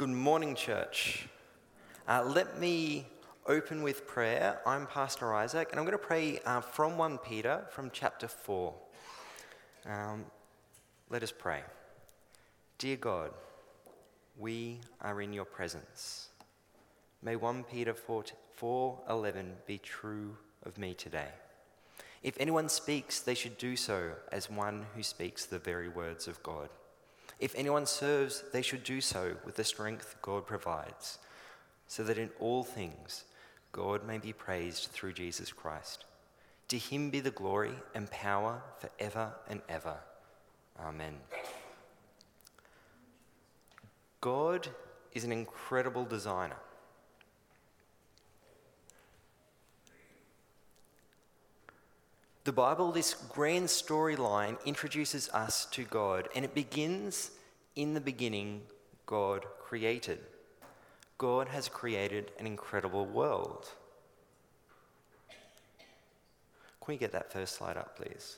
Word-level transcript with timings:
Good 0.00 0.08
morning, 0.08 0.54
church. 0.54 1.28
Uh, 2.08 2.24
let 2.24 2.58
me 2.58 3.04
open 3.44 3.82
with 3.82 4.06
prayer. 4.06 4.58
I'm 4.64 4.86
Pastor 4.86 5.34
Isaac, 5.34 5.68
and 5.70 5.78
I'm 5.78 5.84
going 5.84 5.92
to 5.92 6.02
pray 6.02 6.40
uh, 6.46 6.62
from 6.62 6.96
1 6.96 7.18
Peter 7.18 7.66
from 7.68 7.90
chapter 7.92 8.26
4. 8.26 8.72
Um, 9.84 10.24
let 11.10 11.22
us 11.22 11.34
pray. 11.38 11.60
Dear 12.78 12.96
God, 12.96 13.32
we 14.38 14.80
are 15.02 15.20
in 15.20 15.34
your 15.34 15.44
presence. 15.44 16.28
May 17.22 17.36
1 17.36 17.64
Peter 17.64 17.92
4:11 17.92 19.52
be 19.66 19.76
true 19.76 20.34
of 20.62 20.78
me 20.78 20.94
today. 20.94 21.28
If 22.22 22.40
anyone 22.40 22.70
speaks, 22.70 23.20
they 23.20 23.34
should 23.34 23.58
do 23.58 23.76
so 23.76 24.12
as 24.32 24.48
one 24.48 24.86
who 24.94 25.02
speaks 25.02 25.44
the 25.44 25.58
very 25.58 25.90
words 25.90 26.26
of 26.26 26.42
God. 26.42 26.70
If 27.40 27.54
anyone 27.54 27.86
serves, 27.86 28.44
they 28.52 28.62
should 28.62 28.84
do 28.84 29.00
so 29.00 29.36
with 29.44 29.56
the 29.56 29.64
strength 29.64 30.16
God 30.20 30.46
provides, 30.46 31.18
so 31.86 32.04
that 32.04 32.18
in 32.18 32.30
all 32.38 32.62
things 32.62 33.24
God 33.72 34.06
may 34.06 34.18
be 34.18 34.32
praised 34.32 34.90
through 34.90 35.14
Jesus 35.14 35.52
Christ. 35.52 36.04
To 36.68 36.78
him 36.78 37.10
be 37.10 37.20
the 37.20 37.30
glory 37.30 37.74
and 37.94 38.10
power 38.10 38.62
forever 38.78 39.32
and 39.48 39.62
ever. 39.68 39.96
Amen. 40.78 41.14
God 44.20 44.68
is 45.14 45.24
an 45.24 45.32
incredible 45.32 46.04
designer. 46.04 46.56
The 52.44 52.52
Bible, 52.52 52.90
this 52.90 53.14
grand 53.14 53.66
storyline, 53.66 54.56
introduces 54.64 55.28
us 55.30 55.66
to 55.72 55.84
God, 55.84 56.28
and 56.34 56.44
it 56.44 56.54
begins 56.54 57.32
in 57.80 57.94
the 57.94 58.00
beginning, 58.00 58.60
God 59.06 59.46
created. 59.58 60.18
God 61.16 61.48
has 61.48 61.68
created 61.68 62.30
an 62.38 62.46
incredible 62.46 63.06
world. 63.06 63.70
Can 66.84 66.94
we 66.94 66.96
get 66.98 67.12
that 67.12 67.32
first 67.32 67.56
slide 67.56 67.76
up, 67.76 67.96
please? 67.96 68.36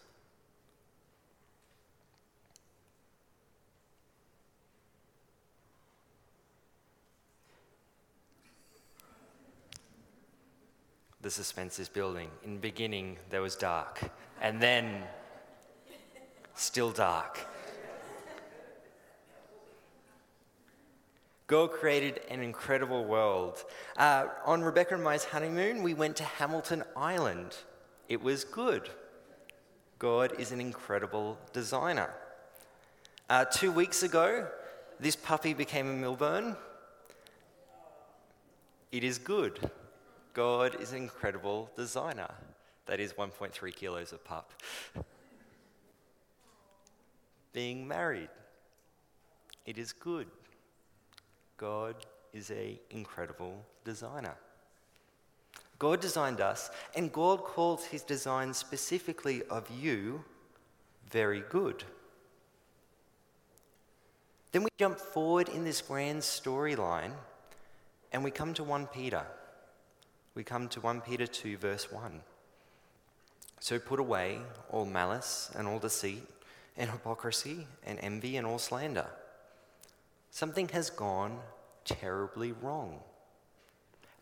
the 11.23 11.31
suspense 11.31 11.79
is 11.79 11.89
building. 11.89 12.29
In 12.45 12.55
the 12.55 12.61
beginning, 12.61 13.17
there 13.31 13.43
was 13.43 13.55
dark, 13.55 14.11
and 14.41 14.61
then 14.61 15.05
still 16.55 16.91
dark. 16.91 17.39
God 21.47 21.73
created 21.73 22.21
an 22.31 22.41
incredible 22.41 23.05
world. 23.05 23.65
Uh, 23.97 24.27
on 24.45 24.63
Rebecca 24.63 24.95
and 24.95 25.05
My's 25.05 25.25
honeymoon, 25.25 25.83
we 25.83 25.95
went 25.95 26.17
to 26.17 26.25
Hamilton 26.25 26.85
Island. 26.97 27.57
It 28.09 28.23
was 28.23 28.45
good. 28.45 28.89
God 29.99 30.39
is 30.39 30.53
an 30.53 30.61
incredible 30.61 31.39
designer. 31.53 32.11
Uh, 33.29 33.45
two 33.45 33.73
weeks 33.73 34.03
ago, 34.03 34.49
this 34.99 35.17
puppy 35.17 35.55
became 35.55 35.89
a 35.89 35.93
Milburn. 35.93 36.57
It 38.91 39.05
is 39.05 39.19
good. 39.19 39.71
God 40.35 40.81
is 40.81 40.93
an 40.93 40.99
incredible 40.99 41.71
designer. 41.77 42.31
That 42.87 43.01
is 43.01 43.13
1.3 43.13 43.75
kilos 43.75 44.13
of 44.13 44.25
pup. 44.25 44.53
Being 47.53 47.87
married, 47.87 48.29
it 49.67 49.79
is 49.79 49.93
good. 49.93 50.27
God 51.63 51.95
is 52.35 52.51
an 52.51 52.79
incredible 52.91 53.65
designer. 53.85 54.35
God 55.79 56.01
designed 56.01 56.41
us, 56.41 56.71
and 56.95 57.13
God 57.13 57.45
calls 57.45 57.85
his 57.85 58.03
design 58.03 58.53
specifically 58.53 59.43
of 59.49 59.71
you 59.71 60.25
very 61.11 61.45
good. 61.49 61.85
Then 64.51 64.65
we 64.65 64.71
jump 64.79 64.99
forward 64.99 65.49
in 65.49 65.65
this 65.65 65.81
grand 65.81 66.21
storyline 66.21 67.13
and 68.13 68.23
we 68.23 68.31
come 68.31 68.53
to 68.55 68.65
1 68.65 68.89
Peter 68.89 69.25
we 70.35 70.45
come 70.45 70.69
to 70.69 70.81
1 70.81 71.03
Peter 71.03 71.27
2, 71.27 71.59
verse 71.59 71.93
1. 71.93 72.23
So 73.61 73.79
put 73.79 74.01
away 74.01 74.39
all 74.71 74.87
malice 74.87 75.51
and 75.57 75.69
all 75.69 75.79
deceit 75.79 76.27
and 76.77 76.91
hypocrisy 76.91 77.67
and 77.85 77.99
envy 78.01 78.37
and 78.37 78.47
all 78.47 78.59
slander. 78.59 79.07
Something 80.31 80.69
has 80.69 80.89
gone 80.89 81.39
terribly 81.85 82.53
wrong. 82.53 83.01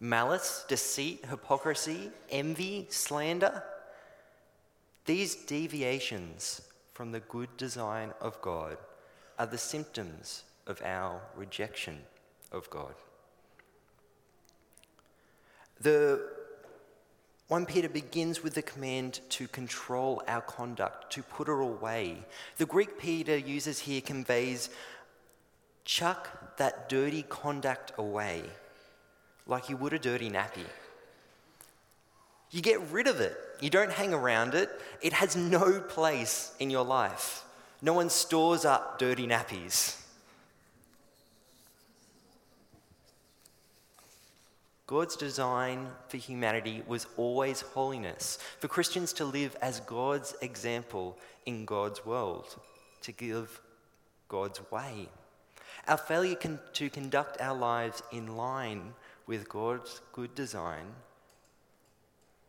Malice, 0.00 0.64
deceit, 0.66 1.24
hypocrisy, 1.26 2.10
envy, 2.30 2.86
slander. 2.90 3.62
These 5.04 5.34
deviations 5.34 6.62
from 6.94 7.12
the 7.12 7.20
good 7.20 7.54
design 7.56 8.12
of 8.20 8.40
God 8.40 8.78
are 9.38 9.46
the 9.46 9.58
symptoms 9.58 10.44
of 10.66 10.80
our 10.82 11.20
rejection 11.36 11.98
of 12.52 12.68
God. 12.70 12.94
The 15.80 16.20
1 17.48 17.66
Peter 17.66 17.88
begins 17.88 18.44
with 18.44 18.54
the 18.54 18.62
command 18.62 19.20
to 19.30 19.48
control 19.48 20.22
our 20.28 20.40
conduct, 20.42 21.12
to 21.14 21.22
put 21.22 21.48
it 21.48 21.52
away. 21.52 22.24
The 22.58 22.66
Greek 22.66 22.96
Peter 22.98 23.36
uses 23.36 23.80
here 23.80 24.00
conveys 24.00 24.70
chuck 25.90 26.56
that 26.56 26.88
dirty 26.88 27.24
conduct 27.28 27.90
away, 27.98 28.44
like 29.48 29.68
you 29.68 29.76
would 29.76 29.92
a 29.92 29.98
dirty 29.98 30.30
nappy. 30.30 30.64
You 32.52 32.62
get 32.62 32.80
rid 32.92 33.08
of 33.08 33.18
it. 33.20 33.36
You 33.60 33.70
don't 33.70 33.90
hang 33.90 34.14
around 34.14 34.54
it. 34.54 34.70
It 35.02 35.12
has 35.12 35.34
no 35.34 35.80
place 35.80 36.54
in 36.60 36.70
your 36.70 36.84
life. 36.84 37.44
No 37.82 37.92
one 37.92 38.08
stores 38.08 38.64
up 38.64 39.00
dirty 39.00 39.26
nappies. 39.26 40.00
God's 44.86 45.16
design 45.16 45.88
for 46.06 46.18
humanity 46.18 46.84
was 46.86 47.08
always 47.16 47.62
holiness, 47.62 48.38
for 48.60 48.68
Christians 48.68 49.12
to 49.14 49.24
live 49.24 49.56
as 49.60 49.80
God's 49.80 50.36
example 50.40 51.18
in 51.46 51.64
God's 51.64 52.06
world, 52.06 52.60
to 53.02 53.10
give 53.10 53.60
God's 54.28 54.60
way. 54.70 55.08
Our 55.88 55.96
failure 55.96 56.36
con- 56.36 56.60
to 56.74 56.90
conduct 56.90 57.40
our 57.40 57.56
lives 57.56 58.02
in 58.12 58.36
line 58.36 58.94
with 59.26 59.48
God's 59.48 60.00
good 60.12 60.34
design 60.34 60.86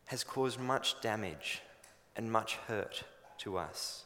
has 0.06 0.24
caused 0.24 0.60
much 0.60 1.00
damage 1.00 1.62
and 2.16 2.30
much 2.30 2.56
hurt 2.68 3.04
to 3.38 3.56
us. 3.56 4.04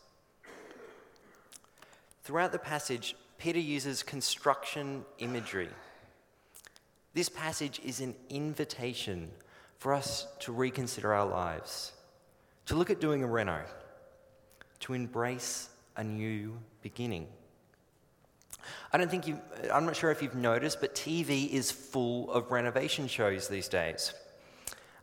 Throughout 2.22 2.53
the 2.53 2.59
passage, 2.59 3.16
Peter 3.38 3.59
uses 3.59 4.03
construction 4.03 5.04
imagery 5.19 5.69
this 7.16 7.31
passage 7.31 7.81
is 7.82 8.00
an 8.03 8.15
invitation 8.28 9.31
for 9.78 9.94
us 9.94 10.26
to 10.41 10.53
reconsider 10.53 11.15
our 11.15 11.25
lives, 11.25 11.92
to 12.66 12.75
look 12.75 12.91
at 12.91 13.00
doing 13.00 13.22
a 13.22 13.26
reno, 13.26 13.62
to 14.81 14.92
embrace 14.92 15.70
a 15.97 16.04
new 16.04 16.59
beginning. 16.82 17.26
I 18.93 18.99
don't 18.99 19.11
think 19.11 19.27
you, 19.27 19.41
I'm 19.72 19.84
not 19.84 19.97
sure 19.97 20.11
if 20.11 20.22
you've 20.22 20.34
noticed, 20.34 20.81
but 20.81 20.94
TV 20.94 21.49
is 21.50 21.71
full 21.71 22.31
of 22.33 22.50
renovation 22.50 23.09
shows 23.09 23.49
these 23.49 23.69
days. 23.69 24.15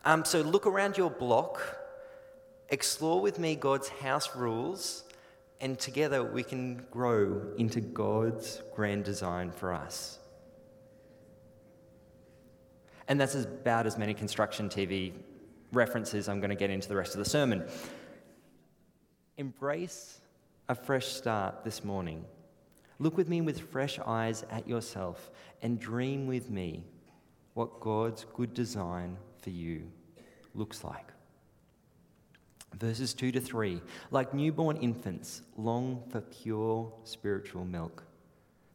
Um, 0.04 0.24
so 0.24 0.42
look 0.42 0.66
around 0.66 0.98
your 0.98 1.10
block, 1.10 1.60
explore 2.68 3.20
with 3.20 3.38
me 3.38 3.54
God's 3.54 3.88
house 3.88 4.36
rules, 4.36 5.04
and 5.60 5.78
together 5.78 6.22
we 6.22 6.42
can 6.42 6.84
grow 6.90 7.40
into 7.56 7.80
God's 7.80 8.62
grand 8.74 9.04
design 9.04 9.50
for 9.50 9.72
us. 9.72 10.18
And 13.08 13.20
that's 13.20 13.34
about 13.34 13.86
as 13.86 13.98
many 13.98 14.14
construction 14.14 14.68
TV 14.68 15.12
references 15.72 16.28
I'm 16.28 16.40
going 16.40 16.50
to 16.50 16.56
get 16.56 16.70
into 16.70 16.88
the 16.88 16.96
rest 16.96 17.14
of 17.14 17.18
the 17.18 17.28
sermon. 17.28 17.64
Embrace 19.36 20.20
a 20.68 20.74
fresh 20.74 21.06
start 21.06 21.64
this 21.64 21.84
morning. 21.84 22.24
Look 22.98 23.16
with 23.16 23.28
me 23.28 23.40
with 23.40 23.60
fresh 23.60 23.98
eyes 24.06 24.44
at 24.50 24.68
yourself 24.68 25.30
and 25.62 25.80
dream 25.80 26.26
with 26.26 26.50
me 26.50 26.84
what 27.54 27.80
God's 27.80 28.26
good 28.34 28.54
design 28.54 29.16
for 29.42 29.50
you 29.50 29.90
looks 30.54 30.84
like. 30.84 31.12
Verses 32.78 33.14
2 33.14 33.32
to 33.32 33.40
3 33.40 33.80
Like 34.10 34.34
newborn 34.34 34.76
infants, 34.76 35.42
long 35.56 36.02
for 36.10 36.20
pure 36.20 36.92
spiritual 37.04 37.64
milk, 37.64 38.04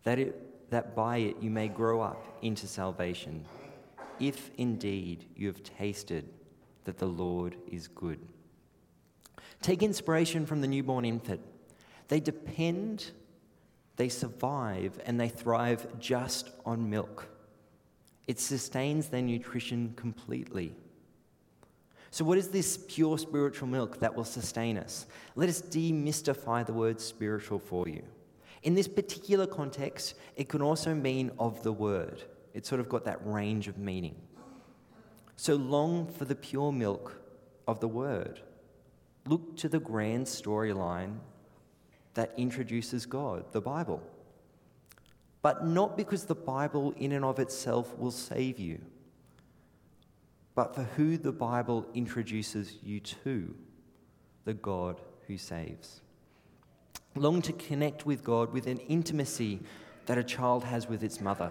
that, 0.03 0.19
it, 0.19 0.69
that 0.69 0.95
by 0.95 1.17
it 1.17 1.37
you 1.41 1.49
may 1.49 1.67
grow 1.67 2.01
up 2.01 2.37
into 2.41 2.67
salvation 2.67 3.45
if 4.19 4.51
indeed 4.57 5.25
you 5.35 5.47
have 5.47 5.63
tasted 5.63 6.29
that 6.83 6.97
the 6.97 7.05
Lord 7.05 7.55
is 7.71 7.87
good. 7.87 8.19
Take 9.61 9.83
inspiration 9.83 10.45
from 10.45 10.61
the 10.61 10.67
newborn 10.67 11.05
infant. 11.05 11.41
They 12.07 12.19
depend, 12.19 13.11
they 13.99 14.07
survive 14.07 14.97
and 15.05 15.19
they 15.19 15.27
thrive 15.27 15.85
just 15.99 16.51
on 16.65 16.89
milk. 16.89 17.27
It 18.27 18.39
sustains 18.39 19.09
their 19.09 19.21
nutrition 19.21 19.91
completely. 19.97 20.73
So, 22.09 22.23
what 22.23 22.37
is 22.37 22.47
this 22.47 22.79
pure 22.87 23.17
spiritual 23.17 23.67
milk 23.67 23.99
that 23.99 24.15
will 24.15 24.23
sustain 24.23 24.77
us? 24.77 25.05
Let 25.35 25.49
us 25.49 25.61
demystify 25.61 26.65
the 26.65 26.71
word 26.71 27.01
spiritual 27.01 27.59
for 27.59 27.89
you. 27.89 28.01
In 28.63 28.73
this 28.73 28.87
particular 28.87 29.45
context, 29.45 30.15
it 30.37 30.47
can 30.47 30.61
also 30.61 30.95
mean 30.95 31.29
of 31.37 31.61
the 31.63 31.73
word. 31.73 32.23
It's 32.53 32.69
sort 32.69 32.79
of 32.79 32.87
got 32.87 33.03
that 33.03 33.19
range 33.25 33.67
of 33.67 33.77
meaning. 33.77 34.15
So, 35.35 35.55
long 35.55 36.07
for 36.07 36.23
the 36.23 36.35
pure 36.35 36.71
milk 36.71 37.21
of 37.67 37.81
the 37.81 37.89
word. 37.89 38.39
Look 39.27 39.57
to 39.57 39.67
the 39.67 39.81
grand 39.81 40.25
storyline 40.25 41.17
that 42.13 42.33
introduces 42.37 43.05
God, 43.05 43.45
the 43.51 43.61
Bible. 43.61 44.01
But 45.41 45.65
not 45.65 45.95
because 45.95 46.25
the 46.25 46.35
Bible, 46.35 46.93
in 46.97 47.11
and 47.11 47.23
of 47.23 47.39
itself, 47.39 47.97
will 47.97 48.11
save 48.11 48.59
you 48.59 48.79
but 50.59 50.75
for 50.75 50.83
who 50.83 51.15
the 51.15 51.31
Bible 51.31 51.85
introduces 51.93 52.79
you 52.83 52.99
to 52.99 53.55
the 54.43 54.53
God 54.53 54.99
who 55.25 55.37
saves. 55.37 56.01
Long 57.15 57.41
to 57.43 57.53
connect 57.53 58.05
with 58.05 58.25
God 58.25 58.51
with 58.51 58.67
an 58.67 58.79
intimacy 58.79 59.61
that 60.05 60.17
a 60.17 60.23
child 60.23 60.65
has 60.65 60.89
with 60.89 61.01
its 61.01 61.21
mother. 61.21 61.49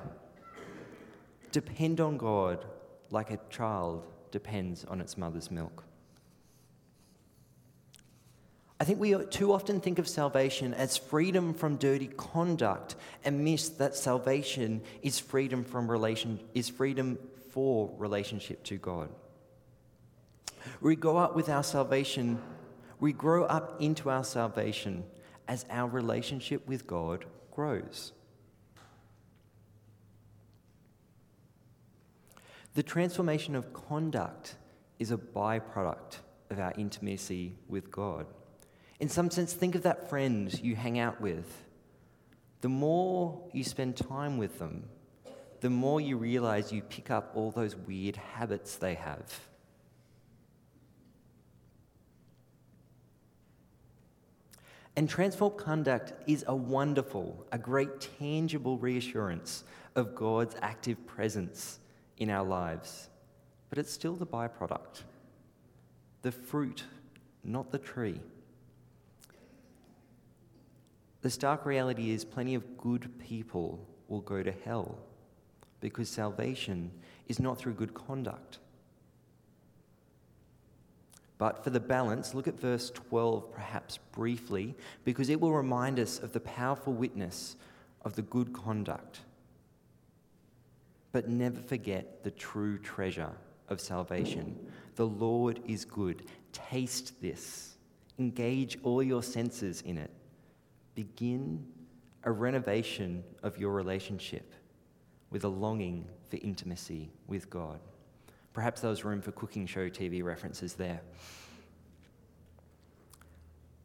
Depend 1.53 2.03
on 2.03 2.19
God 2.19 2.67
like 3.11 3.31
a 3.31 3.41
child 3.49 4.05
depends 4.31 4.85
on 4.85 5.01
its 5.01 5.17
mother's 5.17 5.51
milk. 5.51 5.85
I 8.81 8.85
think 8.85 9.01
we 9.01 9.17
too 9.27 9.53
often 9.53 9.81
think 9.81 9.99
of 9.99 10.07
salvation 10.07 10.73
as 10.73 10.97
freedom 10.97 11.53
from 11.53 11.77
dirty 11.77 12.07
conduct 12.07 12.95
and 13.25 13.43
miss 13.43 13.69
that 13.71 13.97
salvation 13.97 14.83
is 15.03 15.19
freedom 15.19 15.65
from 15.65 15.91
relation 15.91 16.39
is 16.55 16.69
freedom 16.69 17.19
for 17.51 17.91
relationship 17.99 18.63
to 18.65 18.77
God. 18.77 19.09
We 20.81 20.95
grow 20.95 21.17
up 21.17 21.35
with 21.35 21.49
our 21.49 21.65
salvation, 21.65 22.41
we 23.01 23.13
grow 23.13 23.45
up 23.45 23.81
into 23.81 24.11
our 24.11 24.23
salvation 24.23 25.05
as 25.49 25.65
our 25.71 25.89
relationship 25.89 26.67
with 26.69 26.87
God 26.87 27.25
grows. 27.51 28.13
The 32.75 32.83
transformation 32.85 33.57
of 33.57 33.73
conduct 33.73 34.55
is 35.01 35.11
a 35.11 35.17
byproduct 35.17 36.19
of 36.51 36.61
our 36.61 36.73
intimacy 36.79 37.57
with 37.69 37.91
God. 37.91 38.27
In 39.01 39.09
some 39.09 39.31
sense, 39.31 39.53
think 39.53 39.75
of 39.75 39.83
that 39.85 40.09
friend 40.09 40.53
you 40.63 40.75
hang 40.75 40.99
out 40.99 41.21
with. 41.21 41.65
The 42.61 42.69
more 42.69 43.41
you 43.53 43.63
spend 43.63 43.97
time 43.97 44.39
with 44.39 44.59
them, 44.59 44.85
the 45.61 45.71
more 45.71 46.01
you 46.01 46.17
realize 46.17 46.73
you 46.73 46.83
pick 46.83 47.11
up 47.11 47.33
all 47.35 47.51
those 47.51 47.77
weird 47.77 48.17
habits 48.17 48.77
they 48.77 48.95
have. 48.95 49.41
And 54.97 55.09
transformed 55.09 55.59
conduct 55.59 56.13
is 56.27 56.45
a 56.49 56.57
wonderful, 56.57 57.47
a 57.53 57.59
great 57.59 58.09
tangible 58.19 58.79
reassurance 58.79 59.63
of 59.95 60.17
God's 60.17 60.57
active 60.61 61.07
presence 61.07 61.79
in 62.17 62.31
our 62.31 62.45
lives. 62.45 63.09
But 63.69 63.79
it's 63.79 63.93
still 63.93 64.17
the 64.17 64.27
byproduct, 64.27 65.03
the 66.23 66.33
fruit, 66.33 66.83
not 67.45 67.71
the 67.71 67.79
tree. 67.79 68.21
The 71.23 71.31
stark 71.31 71.67
reality 71.67 72.11
is 72.11 72.25
plenty 72.25 72.55
of 72.55 72.79
good 72.79 73.19
people 73.19 73.87
will 74.09 74.21
go 74.21 74.43
to 74.43 74.53
hell 74.65 74.99
because 75.81 76.09
salvation 76.09 76.91
is 77.29 77.41
not 77.41 77.59
through 77.59 77.75
good 77.75 77.95
conduct. 77.95 78.59
But 81.39 81.63
for 81.63 81.71
the 81.71 81.81
balance, 81.81 82.35
look 82.35 82.49
at 82.49 82.59
verse 82.59 82.91
12 82.91 83.53
perhaps 83.53 83.99
briefly, 84.13 84.75
because 85.05 85.29
it 85.29 85.41
will 85.41 85.53
remind 85.53 86.01
us 86.01 86.19
of 86.19 86.33
the 86.33 86.41
powerful 86.41 86.93
witness 86.93 87.57
of 88.03 88.17
the 88.17 88.23
good 88.23 88.53
conduct. 88.53 89.21
But 91.13 91.29
never 91.29 91.61
forget 91.61 92.25
the 92.25 92.33
true 92.33 92.77
treasure 92.79 93.33
of 93.69 93.81
salvation. 93.81 94.59
The 94.97 95.07
Lord 95.07 95.61
is 95.67 95.85
good. 95.85 96.25
Taste 96.53 97.21
this. 97.23 97.77
Engage 98.19 98.79
all 98.83 99.03
your 99.03 99.23
senses 99.23 99.81
in 99.83 99.97
it. 99.97 100.11
Begin 100.99 101.65
a 102.25 102.33
renovation 102.33 103.23
of 103.45 103.57
your 103.57 103.71
relationship 103.71 104.53
with 105.31 105.45
a 105.45 105.49
longing 105.49 106.09
for 106.29 106.39
intimacy 106.43 107.13
with 107.29 107.49
God. 107.49 107.79
Perhaps 108.53 108.81
there 108.81 108.91
was 108.91 109.05
room 109.05 109.23
for 109.23 109.31
cooking 109.31 109.65
show 109.65 109.89
TV 109.89 110.25
references 110.25 110.75
there. 110.75 111.01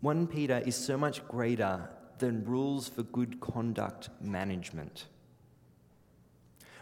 1 0.01 0.25
Peter 0.25 0.63
is 0.65 0.75
so 0.75 0.97
much 0.97 1.23
greater 1.27 1.87
than 2.17 2.43
rules 2.45 2.89
for 2.89 3.03
good 3.03 3.39
conduct 3.39 4.09
management. 4.19 5.05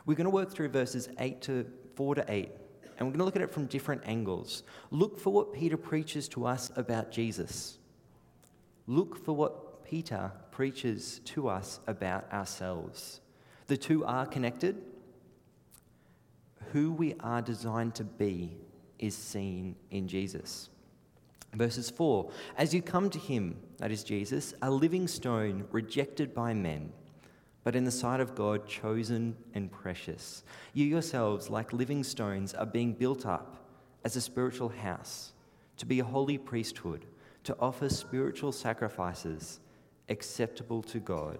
We're 0.05 0.15
going 0.15 0.23
to 0.23 0.31
work 0.31 0.49
through 0.49 0.69
verses 0.69 1.09
8 1.19 1.41
to 1.41 1.65
4 1.95 2.15
to 2.15 2.25
8, 2.29 2.51
and 2.97 3.05
we're 3.05 3.11
going 3.11 3.17
to 3.17 3.25
look 3.25 3.35
at 3.35 3.41
it 3.41 3.51
from 3.51 3.65
different 3.65 4.03
angles. 4.05 4.63
Look 4.91 5.19
for 5.19 5.33
what 5.33 5.51
Peter 5.51 5.75
preaches 5.75 6.29
to 6.29 6.45
us 6.45 6.71
about 6.77 7.11
Jesus. 7.11 7.79
Look 8.87 9.17
for 9.25 9.33
what 9.33 9.70
Peter 9.91 10.31
preaches 10.51 11.19
to 11.25 11.49
us 11.49 11.81
about 11.85 12.31
ourselves. 12.31 13.19
The 13.67 13.75
two 13.75 14.05
are 14.05 14.25
connected. 14.25 14.81
Who 16.71 16.93
we 16.93 17.15
are 17.19 17.41
designed 17.41 17.95
to 17.95 18.05
be 18.05 18.55
is 18.99 19.13
seen 19.13 19.75
in 19.89 20.07
Jesus. 20.07 20.69
Verses 21.53 21.89
4 21.89 22.31
As 22.57 22.73
you 22.73 22.81
come 22.81 23.09
to 23.09 23.19
him, 23.19 23.57
that 23.79 23.91
is 23.91 24.05
Jesus, 24.05 24.53
a 24.61 24.71
living 24.71 25.09
stone 25.09 25.65
rejected 25.71 26.33
by 26.33 26.53
men, 26.53 26.93
but 27.65 27.75
in 27.75 27.83
the 27.83 27.91
sight 27.91 28.21
of 28.21 28.33
God 28.33 28.65
chosen 28.65 29.35
and 29.53 29.69
precious, 29.69 30.45
you 30.73 30.85
yourselves, 30.85 31.49
like 31.49 31.73
living 31.73 32.05
stones, 32.05 32.53
are 32.53 32.65
being 32.65 32.93
built 32.93 33.25
up 33.25 33.57
as 34.05 34.15
a 34.15 34.21
spiritual 34.21 34.69
house, 34.69 35.33
to 35.75 35.85
be 35.85 35.99
a 35.99 36.05
holy 36.05 36.37
priesthood, 36.37 37.05
to 37.43 37.57
offer 37.59 37.89
spiritual 37.89 38.53
sacrifices 38.53 39.59
acceptable 40.09 40.81
to 40.83 40.99
God 40.99 41.39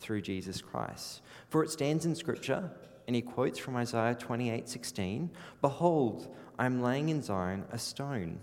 through 0.00 0.22
Jesus 0.22 0.60
Christ. 0.60 1.22
For 1.48 1.62
it 1.62 1.70
stands 1.70 2.06
in 2.06 2.14
Scripture, 2.14 2.70
and 3.06 3.16
he 3.16 3.22
quotes 3.22 3.58
from 3.58 3.76
Isaiah 3.76 4.14
28 4.14 4.68
16 4.68 5.30
Behold, 5.60 6.34
I 6.58 6.66
am 6.66 6.82
laying 6.82 7.08
in 7.08 7.22
Zion 7.22 7.64
a 7.70 7.78
stone, 7.78 8.40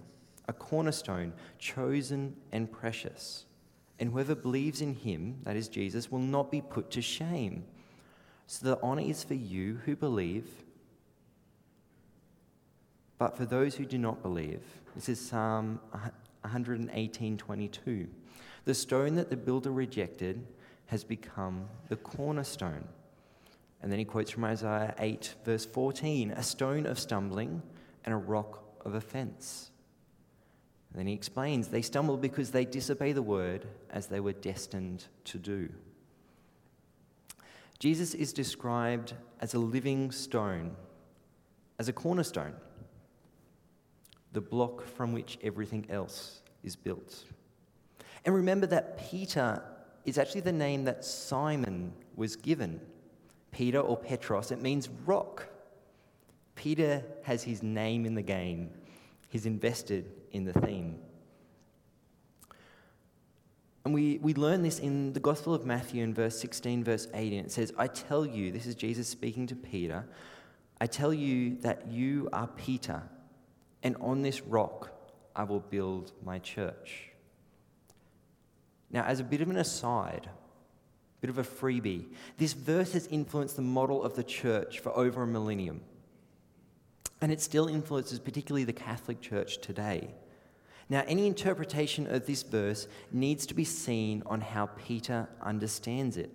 a 0.47 0.53
cornerstone, 0.53 1.33
chosen 1.57 2.35
and 2.51 2.71
precious. 2.71 3.45
And 3.99 4.11
whoever 4.11 4.35
believes 4.35 4.81
in 4.81 4.95
him, 4.95 5.37
that 5.43 5.55
is 5.55 5.67
Jesus, 5.67 6.11
will 6.11 6.19
not 6.19 6.51
be 6.51 6.61
put 6.61 6.91
to 6.91 7.01
shame. 7.01 7.63
So 8.47 8.65
the 8.65 8.79
honor 8.81 9.03
is 9.03 9.23
for 9.23 9.35
you 9.35 9.79
who 9.85 9.95
believe, 9.95 10.45
but 13.17 13.37
for 13.37 13.45
those 13.45 13.75
who 13.75 13.85
do 13.85 13.97
not 13.97 14.21
believe. 14.21 14.61
This 14.95 15.09
is 15.09 15.19
Psalm 15.19 15.79
118 16.41 17.37
22. 17.37 18.07
The 18.65 18.73
stone 18.73 19.15
that 19.15 19.29
the 19.29 19.37
builder 19.37 19.71
rejected 19.71 20.45
has 20.87 21.03
become 21.03 21.67
the 21.89 21.95
cornerstone. 21.95 22.87
And 23.81 23.91
then 23.91 23.99
he 23.99 24.05
quotes 24.05 24.31
from 24.31 24.45
Isaiah 24.45 24.95
8, 24.97 25.35
verse 25.43 25.65
14 25.65 26.31
a 26.31 26.43
stone 26.43 26.85
of 26.85 26.99
stumbling 26.99 27.61
and 28.05 28.13
a 28.13 28.17
rock 28.17 28.63
of 28.85 28.95
offense. 28.95 29.71
And 30.89 30.99
then 30.99 31.07
he 31.07 31.13
explains 31.13 31.67
they 31.67 31.81
stumble 31.81 32.17
because 32.17 32.51
they 32.51 32.65
disobey 32.65 33.11
the 33.11 33.21
word 33.21 33.67
as 33.89 34.07
they 34.07 34.19
were 34.19 34.33
destined 34.33 35.05
to 35.25 35.37
do. 35.37 35.69
Jesus 37.79 38.13
is 38.13 38.31
described 38.31 39.13
as 39.41 39.53
a 39.53 39.59
living 39.59 40.11
stone, 40.11 40.75
as 41.79 41.89
a 41.89 41.93
cornerstone, 41.93 42.53
the 44.31 44.39
block 44.39 44.85
from 44.85 45.11
which 45.11 45.37
everything 45.43 45.85
else 45.89 46.41
is 46.63 46.77
built. 46.77 47.25
And 48.25 48.33
remember 48.33 48.65
that 48.67 49.09
Peter 49.09 49.61
is 50.05 50.17
actually 50.17 50.41
the 50.41 50.51
name 50.51 50.85
that 50.85 51.03
Simon 51.03 51.93
was 52.15 52.35
given. 52.35 52.79
Peter 53.51 53.79
or 53.79 53.97
Petros, 53.97 54.51
it 54.51 54.61
means 54.61 54.89
rock. 55.05 55.47
Peter 56.55 57.03
has 57.23 57.43
his 57.43 57.63
name 57.63 58.05
in 58.05 58.15
the 58.15 58.21
game, 58.21 58.69
he's 59.29 59.45
invested 59.45 60.11
in 60.31 60.45
the 60.45 60.53
theme. 60.53 60.99
And 63.85 63.93
we, 63.93 64.17
we 64.21 64.33
learn 64.33 64.61
this 64.61 64.79
in 64.79 65.11
the 65.11 65.19
Gospel 65.19 65.53
of 65.53 65.65
Matthew 65.65 66.03
in 66.03 66.13
verse 66.13 66.39
16, 66.39 66.85
verse 66.85 67.07
18. 67.13 67.45
It 67.45 67.51
says, 67.51 67.73
I 67.77 67.87
tell 67.87 68.25
you, 68.25 68.51
this 68.51 68.65
is 68.65 68.75
Jesus 68.75 69.09
speaking 69.09 69.45
to 69.47 69.55
Peter, 69.55 70.05
I 70.79 70.87
tell 70.87 71.13
you 71.13 71.57
that 71.61 71.87
you 71.87 72.29
are 72.31 72.47
Peter, 72.47 73.03
and 73.83 73.95
on 73.97 74.21
this 74.21 74.41
rock 74.41 74.91
I 75.35 75.43
will 75.43 75.59
build 75.59 76.13
my 76.23 76.39
church. 76.39 77.12
Now, 78.93 79.03
as 79.03 79.19
a 79.19 79.23
bit 79.23 79.41
of 79.41 79.49
an 79.49 79.57
aside, 79.57 80.29
a 80.29 81.21
Bit 81.23 81.29
of 81.29 81.37
a 81.37 81.43
freebie. 81.43 82.05
This 82.37 82.51
verse 82.51 82.91
has 82.93 83.07
influenced 83.07 83.55
the 83.55 83.61
model 83.61 84.03
of 84.03 84.15
the 84.15 84.25
church 84.25 84.79
for 84.79 84.95
over 84.95 85.23
a 85.23 85.27
millennium. 85.27 85.79
And 87.21 87.31
it 87.31 87.39
still 87.39 87.67
influences 87.67 88.19
particularly 88.19 88.65
the 88.65 88.73
Catholic 88.73 89.21
Church 89.21 89.59
today. 89.59 90.13
Now, 90.89 91.03
any 91.07 91.25
interpretation 91.25 92.13
of 92.13 92.25
this 92.25 92.43
verse 92.43 92.87
needs 93.11 93.45
to 93.45 93.53
be 93.53 93.63
seen 93.63 94.21
on 94.25 94.41
how 94.41 94.65
Peter 94.65 95.29
understands 95.41 96.17
it. 96.17 96.29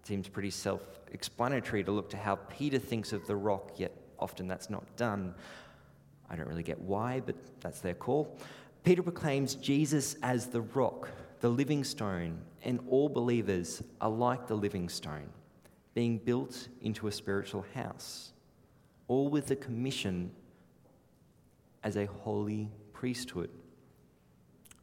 it 0.00 0.06
seems 0.06 0.28
pretty 0.28 0.50
self 0.50 0.82
explanatory 1.10 1.82
to 1.84 1.90
look 1.90 2.10
to 2.10 2.18
how 2.18 2.36
Peter 2.36 2.78
thinks 2.78 3.14
of 3.14 3.26
the 3.26 3.36
rock, 3.36 3.72
yet 3.78 3.92
often 4.18 4.46
that's 4.46 4.68
not 4.68 4.84
done. 4.96 5.34
I 6.28 6.36
don't 6.36 6.46
really 6.46 6.62
get 6.62 6.78
why, 6.78 7.20
but 7.24 7.36
that's 7.60 7.80
their 7.80 7.94
call. 7.94 8.36
Peter 8.84 9.02
proclaims 9.02 9.54
Jesus 9.54 10.16
as 10.22 10.46
the 10.46 10.60
rock, 10.60 11.10
the 11.40 11.48
living 11.48 11.84
stone, 11.84 12.38
and 12.64 12.80
all 12.88 13.08
believers 13.08 13.82
are 14.00 14.10
like 14.10 14.46
the 14.46 14.54
living 14.54 14.88
stone, 14.88 15.28
being 15.94 16.18
built 16.18 16.68
into 16.80 17.06
a 17.06 17.12
spiritual 17.12 17.64
house, 17.74 18.32
all 19.08 19.28
with 19.28 19.46
the 19.46 19.56
commission 19.56 20.30
as 21.84 21.96
a 21.96 22.06
holy 22.06 22.68
priesthood. 22.92 23.50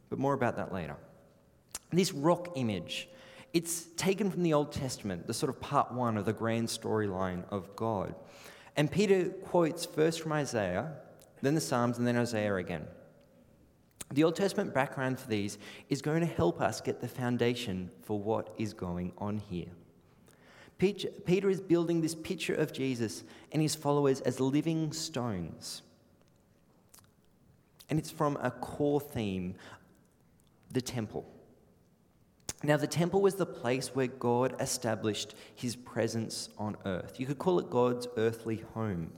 But 0.08 0.18
more 0.18 0.34
about 0.34 0.56
that 0.56 0.72
later. 0.72 0.96
This 1.92 2.12
rock 2.12 2.52
image, 2.56 3.08
it's 3.52 3.84
taken 3.96 4.30
from 4.30 4.42
the 4.42 4.52
Old 4.52 4.72
Testament, 4.72 5.26
the 5.26 5.34
sort 5.34 5.50
of 5.50 5.60
part 5.60 5.92
one 5.92 6.16
of 6.16 6.24
the 6.24 6.32
grand 6.32 6.68
storyline 6.68 7.44
of 7.50 7.74
God. 7.76 8.14
And 8.76 8.90
Peter 8.90 9.30
quotes 9.30 9.86
first 9.86 10.20
from 10.20 10.32
Isaiah, 10.32 10.92
then 11.42 11.54
the 11.54 11.60
Psalms, 11.60 11.98
and 11.98 12.06
then 12.06 12.16
Isaiah 12.16 12.56
again. 12.56 12.86
The 14.12 14.24
Old 14.24 14.36
Testament 14.36 14.72
background 14.72 15.18
for 15.18 15.28
these 15.28 15.58
is 15.88 16.00
going 16.00 16.20
to 16.20 16.26
help 16.26 16.60
us 16.60 16.80
get 16.80 17.00
the 17.00 17.08
foundation 17.08 17.90
for 18.02 18.18
what 18.18 18.54
is 18.56 18.72
going 18.72 19.12
on 19.18 19.38
here. 19.38 19.68
Peter 20.78 21.48
is 21.48 21.60
building 21.60 22.02
this 22.02 22.14
picture 22.14 22.54
of 22.54 22.72
Jesus 22.72 23.24
and 23.50 23.62
his 23.62 23.74
followers 23.74 24.20
as 24.20 24.40
living 24.40 24.92
stones. 24.92 25.82
And 27.88 27.98
it's 27.98 28.10
from 28.10 28.36
a 28.42 28.50
core 28.50 29.00
theme 29.00 29.54
the 30.70 30.80
temple. 30.80 31.26
Now, 32.62 32.76
the 32.76 32.86
temple 32.86 33.22
was 33.22 33.36
the 33.36 33.46
place 33.46 33.94
where 33.94 34.06
God 34.06 34.56
established 34.60 35.34
his 35.54 35.76
presence 35.76 36.48
on 36.58 36.76
earth. 36.84 37.20
You 37.20 37.26
could 37.26 37.38
call 37.38 37.58
it 37.58 37.70
God's 37.70 38.08
earthly 38.16 38.64
home. 38.74 39.12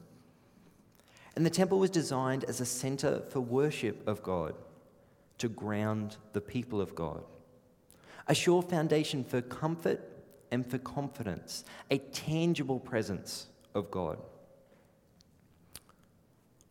And 1.35 1.47
the 1.47 1.51
temple 1.51 1.79
was 1.79 1.91
designed 1.91 2.45
as 2.45 2.61
a 2.61 2.67
center 2.67 3.23
for 3.31 3.41
worship 3.41 4.07
of 4.07 4.23
God, 4.23 4.55
to 5.39 5.49
ground 5.49 6.17
the 6.33 6.41
people 6.41 6.81
of 6.81 6.95
God. 6.95 7.23
A 8.27 8.35
sure 8.35 8.63
foundation 8.63 9.25
for 9.25 9.41
comfort 9.41 10.01
and 10.51 10.67
for 10.67 10.79
confidence, 10.79 11.65
a 11.91 11.99
tangible 11.99 12.81
presence 12.81 13.49
of 13.75 13.91
God. 13.91 14.19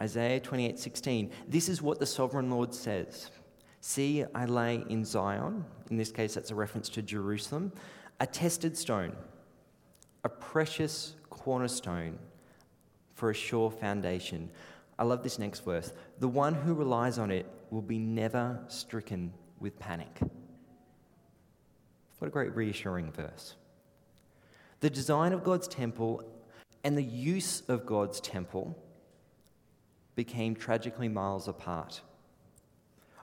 Isaiah 0.02 0.40
28:16. 0.40 1.32
This 1.48 1.70
is 1.70 1.82
what 1.82 2.00
the 2.00 2.06
sovereign 2.06 2.50
Lord 2.50 2.74
says. 2.74 3.32
See, 3.82 4.24
I 4.36 4.46
lay 4.46 4.84
in 4.90 5.06
Zion, 5.06 5.66
in 5.90 5.98
this 5.98 6.12
case 6.12 6.34
that's 6.36 6.52
a 6.52 6.56
reference 6.56 6.90
to 6.90 7.02
Jerusalem, 7.02 7.72
a 8.20 8.28
tested 8.28 8.78
stone, 8.78 9.16
a 10.24 10.30
precious 10.30 11.16
cornerstone 11.30 12.20
for 13.16 13.30
a 13.32 13.34
sure 13.34 13.72
foundation. 13.72 14.52
I 15.00 15.04
love 15.04 15.24
this 15.24 15.38
next 15.38 15.64
verse. 15.64 15.92
The 16.20 16.28
one 16.28 16.54
who 16.54 16.74
relies 16.74 17.20
on 17.20 17.32
it 17.32 17.46
will 17.70 17.82
be 17.82 18.00
never 18.00 18.60
stricken 18.68 19.34
with 19.60 19.78
panic. 19.80 20.20
What 22.20 22.28
a 22.28 22.32
great 22.32 22.56
reassuring 22.56 23.12
verse. 23.12 23.56
The 24.80 24.90
design 24.90 25.34
of 25.34 25.44
God's 25.44 25.68
temple 25.68 26.24
and 26.84 26.98
the 26.98 27.04
use 27.04 27.62
of 27.68 27.86
God's 27.86 28.20
temple 28.20 28.78
became 30.16 30.56
tragically 30.56 31.08
miles 31.08 31.48
apart. 31.48 32.02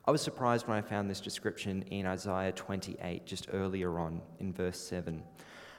I 0.06 0.10
was 0.10 0.20
surprised 0.20 0.68
when 0.68 0.76
I 0.76 0.82
found 0.82 1.08
this 1.08 1.20
description 1.20 1.82
in 1.90 2.06
Isaiah 2.06 2.52
28, 2.52 3.24
just 3.24 3.48
earlier 3.52 3.98
on 3.98 4.20
in 4.38 4.52
verse 4.52 4.78
7. 4.78 5.22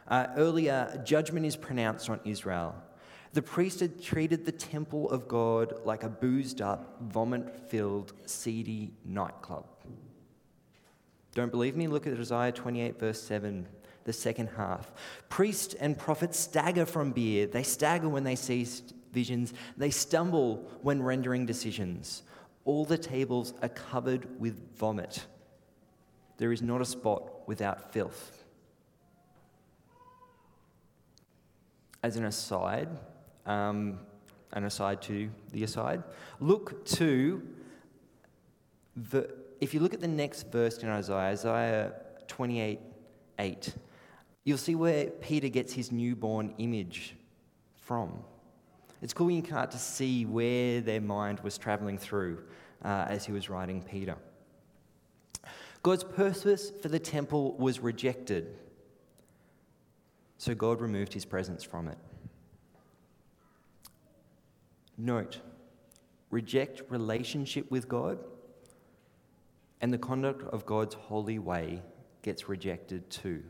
Uh, 0.07 0.27
earlier, 0.35 1.01
judgment 1.05 1.45
is 1.45 1.55
pronounced 1.55 2.09
on 2.09 2.19
Israel. 2.25 2.75
The 3.35 3.41
priest 3.41 3.81
had 3.81 4.01
treated 4.01 4.45
the 4.45 4.53
temple 4.53 5.09
of 5.09 5.27
God 5.27 5.73
like 5.83 6.03
a 6.03 6.09
boozed 6.09 6.61
up, 6.61 7.01
vomit 7.01 7.69
filled, 7.69 8.13
seedy 8.25 8.93
nightclub. 9.03 9.65
Don't 11.33 11.51
believe 11.51 11.75
me? 11.75 11.87
Look 11.87 12.07
at 12.07 12.17
Isaiah 12.17 12.53
28, 12.53 12.97
verse 12.97 13.21
7, 13.21 13.67
the 14.05 14.13
second 14.13 14.51
half. 14.55 14.89
Priest 15.27 15.75
and 15.81 15.97
prophet 15.97 16.33
stagger 16.33 16.85
from 16.85 17.11
beer. 17.11 17.45
They 17.45 17.63
stagger 17.63 18.07
when 18.07 18.23
they 18.23 18.37
see 18.37 18.65
visions. 19.11 19.53
They 19.75 19.89
stumble 19.89 20.65
when 20.81 21.03
rendering 21.03 21.45
decisions. 21.45 22.23
All 22.63 22.85
the 22.85 22.97
tables 22.97 23.53
are 23.61 23.67
covered 23.67 24.39
with 24.39 24.77
vomit. 24.77 25.25
There 26.37 26.53
is 26.53 26.61
not 26.61 26.79
a 26.79 26.85
spot 26.85 27.45
without 27.49 27.91
filth. 27.91 28.45
As 32.01 32.15
an 32.15 32.23
aside, 32.23 32.87
um, 33.45 33.99
an 34.53 34.63
aside 34.63 35.01
to 35.03 35.29
the 35.51 35.63
aside, 35.63 36.03
look 36.39 36.85
to 36.85 37.41
the, 38.95 39.29
if 39.61 39.73
you 39.73 39.79
look 39.79 39.93
at 39.93 40.01
the 40.01 40.07
next 40.07 40.51
verse 40.51 40.77
in 40.79 40.89
Isaiah, 40.89 41.17
Isaiah 41.17 41.93
28 42.27 42.79
8, 43.37 43.75
you'll 44.45 44.57
see 44.57 44.75
where 44.75 45.07
Peter 45.07 45.49
gets 45.49 45.73
his 45.73 45.91
newborn 45.91 46.53
image 46.57 47.15
from. 47.75 48.11
It's 49.01 49.13
cool 49.13 49.27
when 49.27 49.35
you 49.35 49.43
can't 49.43 49.69
to 49.71 49.77
see 49.77 50.25
where 50.25 50.81
their 50.81 51.01
mind 51.01 51.41
was 51.41 51.57
traveling 51.57 51.97
through 51.97 52.43
uh, 52.83 53.05
as 53.09 53.25
he 53.25 53.31
was 53.31 53.49
writing 53.49 53.81
Peter. 53.81 54.15
God's 55.83 56.03
purpose 56.03 56.71
for 56.81 56.87
the 56.87 56.97
temple 56.97 57.55
was 57.57 57.79
rejected, 57.79 58.57
so 60.37 60.55
God 60.55 60.81
removed 60.81 61.13
his 61.13 61.25
presence 61.25 61.63
from 61.63 61.87
it. 61.87 61.97
Note, 64.97 65.41
reject 66.29 66.83
relationship 66.89 67.69
with 67.69 67.87
God, 67.87 68.19
and 69.81 69.93
the 69.93 69.97
conduct 69.97 70.41
of 70.53 70.65
God's 70.65 70.95
holy 70.95 71.39
way 71.39 71.81
gets 72.21 72.47
rejected 72.49 73.09
too. 73.09 73.43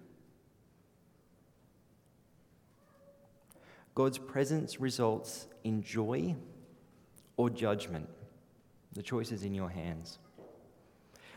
God's 3.93 4.17
presence 4.17 4.81
results 4.81 5.47
in 5.63 5.81
joy 5.81 6.35
or 7.37 7.49
judgment. 7.49 8.09
The 8.93 9.01
choice 9.01 9.31
is 9.31 9.43
in 9.43 9.53
your 9.53 9.69
hands. 9.69 10.19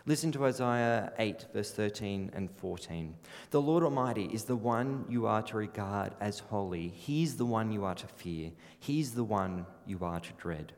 Listen 0.09 0.33
to 0.33 0.47
Isaiah 0.47 1.13
8, 1.19 1.49
verse 1.53 1.71
13 1.71 2.31
and 2.33 2.51
14. 2.51 3.15
The 3.51 3.61
Lord 3.61 3.85
Almighty 3.85 4.25
is 4.33 4.45
the 4.45 4.57
one 4.57 5.05
you 5.07 5.27
are 5.27 5.43
to 5.43 5.59
regard 5.59 6.15
as 6.19 6.39
holy. 6.39 6.89
He's 6.89 7.37
the 7.37 7.45
one 7.45 7.71
you 7.71 7.85
are 7.85 7.95
to 7.95 8.07
fear. 8.07 8.53
He's 8.81 9.13
the 9.13 9.23
one 9.23 9.67
you 9.85 9.99
are 10.01 10.19
to 10.19 10.33
dread. 10.39 10.73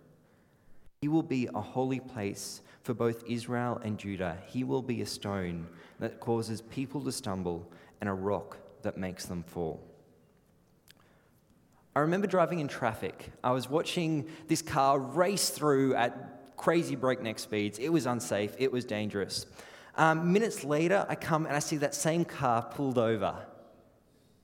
He 1.01 1.07
will 1.07 1.23
be 1.23 1.49
a 1.55 1.61
holy 1.61 2.01
place 2.01 2.63
for 2.83 2.93
both 2.93 3.23
Israel 3.29 3.81
and 3.85 3.99
Judah. 3.99 4.37
He 4.49 4.65
will 4.65 4.83
be 4.83 5.01
a 5.01 5.07
stone 5.07 5.69
that 6.01 6.19
causes 6.19 6.61
people 6.63 7.01
to 7.05 7.13
stumble 7.13 7.71
and 8.01 8.11
a 8.11 8.15
rock 8.15 8.59
that 8.83 8.99
makes 8.99 9.27
them 9.27 9.45
fall. 9.45 9.81
I 11.95 12.01
remember 12.01 12.27
driving 12.27 12.59
in 12.59 12.67
traffic. 12.67 13.31
I 13.45 13.53
was 13.53 13.71
watching 13.71 14.27
this 14.49 14.61
car 14.61 14.99
race 14.99 15.51
through 15.51 15.95
at 15.95 16.40
crazy 16.61 16.95
breakneck 16.95 17.39
speeds. 17.39 17.79
It 17.79 17.89
was 17.89 18.05
unsafe, 18.05 18.55
it 18.59 18.71
was 18.71 18.85
dangerous. 18.85 19.47
Um, 19.97 20.33
minutes 20.33 20.63
later, 20.63 21.07
I 21.09 21.15
come 21.15 21.47
and 21.47 21.57
I 21.57 21.59
see 21.59 21.79
that 21.79 21.95
same 21.95 22.25
car 22.25 22.63
pulled 22.63 22.99
over. 22.99 23.35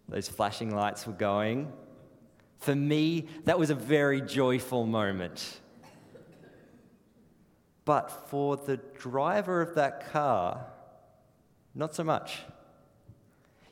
Those 0.09 0.29
flashing 0.29 0.75
lights 0.75 1.07
were 1.07 1.13
going. 1.13 1.71
For 2.59 2.75
me, 2.75 3.27
that 3.45 3.59
was 3.59 3.71
a 3.71 3.75
very 3.75 4.21
joyful 4.21 4.87
moment. 4.87 5.61
But 7.85 8.11
for 8.29 8.57
the 8.57 8.79
driver 8.99 9.61
of 9.61 9.75
that 9.75 10.11
car, 10.11 10.67
not 11.75 11.95
so 11.95 12.03
much. 12.03 12.39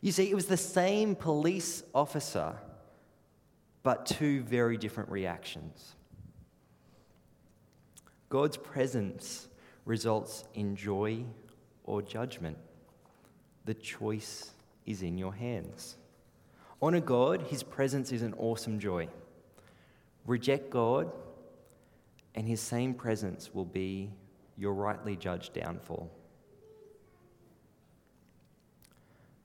You 0.03 0.13
see, 0.13 0.31
it 0.31 0.35
was 0.35 0.47
the 0.47 0.59
same 0.59 1.17
police 1.17 1.83
officer 1.95 2.57
but 3.85 4.07
two 4.07 4.43
very 4.43 4.77
different 4.77 5.11
reactions. 5.11 5.95
God's 8.35 8.57
presence 8.57 9.47
results 9.85 10.43
in 10.55 10.75
joy 10.75 11.23
or 11.85 12.03
judgment. 12.03 12.59
The 13.65 13.75
choice 13.75 14.51
is 14.87 15.03
in 15.03 15.17
your 15.17 15.33
hands. 15.33 15.95
Honor 16.83 16.99
God, 16.99 17.43
His 17.43 17.63
presence 17.63 18.11
is 18.11 18.23
an 18.23 18.35
awesome 18.37 18.81
joy. 18.81 19.07
Reject 20.27 20.69
God, 20.69 21.13
and 22.35 22.49
His 22.49 22.61
same 22.61 22.93
presence 22.93 23.55
will 23.55 23.67
be 23.67 24.11
your 24.59 24.75
rightly 24.75 25.15
judged 25.15 25.55
downfall. 25.55 26.11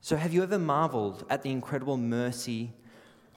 So, 0.01 0.15
have 0.15 0.34
you 0.34 0.41
ever 0.41 0.58
marveled 0.58 1.27
at 1.29 1.43
the 1.43 1.51
incredible 1.51 1.98
mercy 1.98 2.74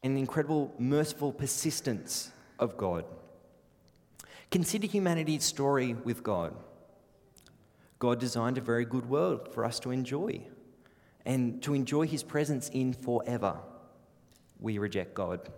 and 0.02 0.16
incredible 0.16 0.72
merciful 0.78 1.30
persistence 1.30 2.30
of 2.58 2.78
God? 2.78 3.04
Consider 4.52 4.86
humanity's 4.86 5.44
story 5.44 5.94
with 5.94 6.22
God. 6.22 6.54
God 7.98 8.20
designed 8.20 8.58
a 8.58 8.60
very 8.60 8.84
good 8.84 9.08
world 9.08 9.48
for 9.50 9.64
us 9.64 9.80
to 9.80 9.90
enjoy 9.90 10.42
and 11.24 11.62
to 11.62 11.72
enjoy 11.72 12.06
His 12.06 12.22
presence 12.22 12.68
in 12.68 12.92
forever. 12.92 13.56
We 14.60 14.76
reject 14.76 15.14
God. 15.14 15.48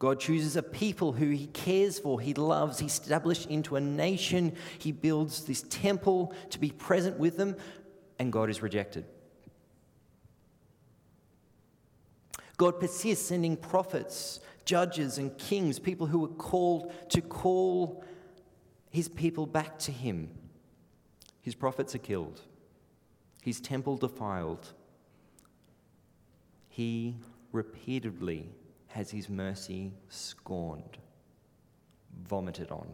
God 0.00 0.18
chooses 0.18 0.56
a 0.56 0.62
people 0.62 1.12
who 1.12 1.28
He 1.28 1.46
cares 1.46 2.00
for, 2.00 2.20
He 2.20 2.34
loves, 2.34 2.80
He 2.80 2.86
established 2.86 3.46
into 3.48 3.76
a 3.76 3.80
nation, 3.80 4.56
He 4.80 4.90
builds 4.90 5.44
this 5.44 5.64
temple 5.70 6.34
to 6.50 6.58
be 6.58 6.72
present 6.72 7.16
with 7.16 7.36
them, 7.36 7.54
and 8.18 8.32
God 8.32 8.50
is 8.50 8.60
rejected. 8.60 9.04
God 12.56 12.80
persists 12.80 13.26
sending 13.26 13.56
prophets, 13.56 14.40
judges, 14.64 15.18
and 15.18 15.36
kings, 15.38 15.78
people 15.78 16.06
who 16.06 16.18
were 16.20 16.28
called 16.28 16.92
to 17.10 17.20
call 17.20 18.04
his 18.90 19.08
people 19.08 19.46
back 19.46 19.78
to 19.80 19.92
him. 19.92 20.30
His 21.40 21.54
prophets 21.54 21.94
are 21.94 21.98
killed, 21.98 22.40
his 23.42 23.60
temple 23.60 23.96
defiled. 23.96 24.72
He 26.68 27.16
repeatedly 27.50 28.48
has 28.88 29.10
his 29.10 29.28
mercy 29.28 29.92
scorned, 30.08 30.98
vomited 32.24 32.70
on. 32.70 32.88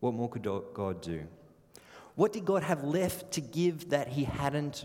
What 0.00 0.14
more 0.14 0.28
could 0.28 0.42
God 0.42 1.00
do? 1.02 1.26
What 2.14 2.32
did 2.32 2.44
God 2.44 2.62
have 2.62 2.84
left 2.84 3.32
to 3.32 3.40
give 3.40 3.90
that 3.90 4.08
he 4.08 4.24
hadn't 4.24 4.84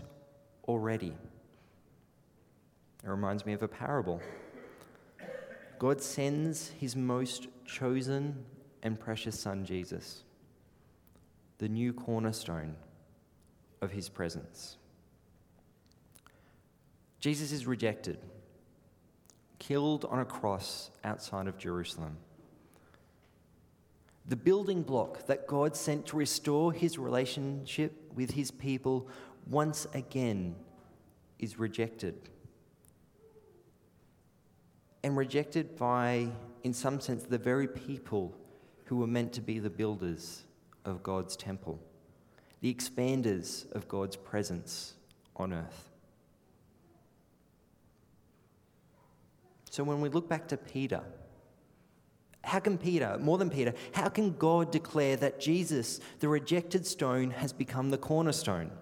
already? 0.68 1.12
It 3.06 3.10
reminds 3.10 3.46
me 3.46 3.52
of 3.52 3.62
a 3.62 3.68
parable. 3.68 4.20
God 5.78 6.02
sends 6.02 6.70
his 6.70 6.96
most 6.96 7.46
chosen 7.64 8.44
and 8.82 8.98
precious 8.98 9.38
Son, 9.38 9.64
Jesus, 9.64 10.24
the 11.58 11.68
new 11.68 11.92
cornerstone 11.92 12.74
of 13.80 13.92
his 13.92 14.08
presence. 14.08 14.76
Jesus 17.20 17.52
is 17.52 17.66
rejected, 17.66 18.18
killed 19.60 20.04
on 20.06 20.18
a 20.18 20.24
cross 20.24 20.90
outside 21.04 21.46
of 21.46 21.56
Jerusalem 21.56 22.16
the 24.28 24.36
building 24.36 24.82
block 24.82 25.26
that 25.26 25.46
God 25.46 25.76
sent 25.76 26.06
to 26.06 26.16
restore 26.16 26.72
his 26.72 26.98
relationship 26.98 27.92
with 28.14 28.32
his 28.32 28.50
people 28.50 29.08
once 29.46 29.86
again 29.94 30.56
is 31.38 31.58
rejected. 31.58 32.28
And 35.06 35.16
rejected 35.16 35.76
by, 35.76 36.26
in 36.64 36.72
some 36.72 36.98
sense, 36.98 37.22
the 37.22 37.38
very 37.38 37.68
people 37.68 38.34
who 38.86 38.96
were 38.96 39.06
meant 39.06 39.32
to 39.34 39.40
be 39.40 39.60
the 39.60 39.70
builders 39.70 40.42
of 40.84 41.04
God's 41.04 41.36
temple, 41.36 41.78
the 42.60 42.74
expanders 42.74 43.70
of 43.70 43.86
God's 43.86 44.16
presence 44.16 44.94
on 45.36 45.52
earth. 45.52 45.92
So 49.70 49.84
when 49.84 50.00
we 50.00 50.08
look 50.08 50.28
back 50.28 50.48
to 50.48 50.56
Peter, 50.56 51.04
how 52.42 52.58
can 52.58 52.76
Peter, 52.76 53.16
more 53.20 53.38
than 53.38 53.48
Peter, 53.48 53.74
how 53.92 54.08
can 54.08 54.32
God 54.32 54.72
declare 54.72 55.14
that 55.18 55.38
Jesus, 55.38 56.00
the 56.18 56.26
rejected 56.26 56.84
stone, 56.84 57.30
has 57.30 57.52
become 57.52 57.90
the 57.90 57.98
cornerstone, 57.98 58.72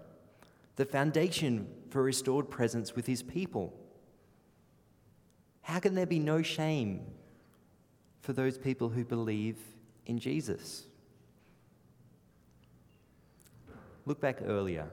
the 0.76 0.86
foundation 0.86 1.66
for 1.90 2.02
restored 2.02 2.48
presence 2.48 2.96
with 2.96 3.06
his 3.06 3.22
people? 3.22 3.78
How 5.64 5.80
can 5.80 5.94
there 5.94 6.06
be 6.06 6.18
no 6.18 6.42
shame 6.42 7.00
for 8.20 8.34
those 8.34 8.58
people 8.58 8.90
who 8.90 9.02
believe 9.02 9.56
in 10.04 10.18
Jesus? 10.18 10.84
Look 14.04 14.20
back 14.20 14.40
earlier. 14.44 14.90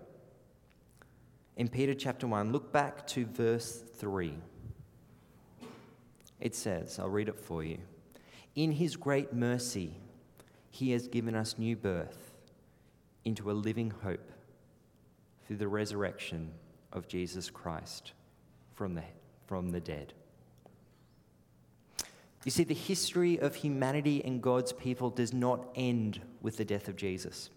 In 1.58 1.68
Peter 1.68 1.94
chapter 1.94 2.26
1, 2.26 2.54
look 2.54 2.72
back 2.72 3.06
to 3.08 3.26
verse 3.26 3.84
3. 3.98 4.34
It 6.40 6.56
says, 6.56 6.98
I'll 6.98 7.10
read 7.10 7.28
it 7.28 7.38
for 7.38 7.66
you. 7.66 7.78
In 8.56 8.72
his 8.72 8.96
great 8.96 9.34
mercy, 9.34 9.98
he 10.70 10.92
has 10.92 11.10
given 11.10 11.36
us 11.36 11.60
new 11.60 11.76
birth 11.76 12.32
into 13.26 13.52
a 13.52 13.54
living 13.54 13.92
hope 14.04 14.32
through 15.46 15.58
the 15.58 15.68
resurrection 15.68 16.50
of 16.94 17.10
Jesus 17.10 17.50
Christ 17.50 18.14
from 18.74 18.96
the, 18.96 19.04
from 19.48 19.72
the 19.72 19.82
dead. 19.82 20.14
You 22.44 22.52
see, 22.52 22.64
the 22.64 22.74
history 22.74 23.40
of 23.40 23.56
humanity 23.56 24.24
and 24.26 24.42
God's 24.42 24.74
people 24.74 25.10
does 25.10 25.34
not 25.34 25.68
end 25.76 26.22
with 26.42 26.58
the 26.58 26.66
death 26.66 26.88
of 26.88 26.96
Jesus, 26.96 27.50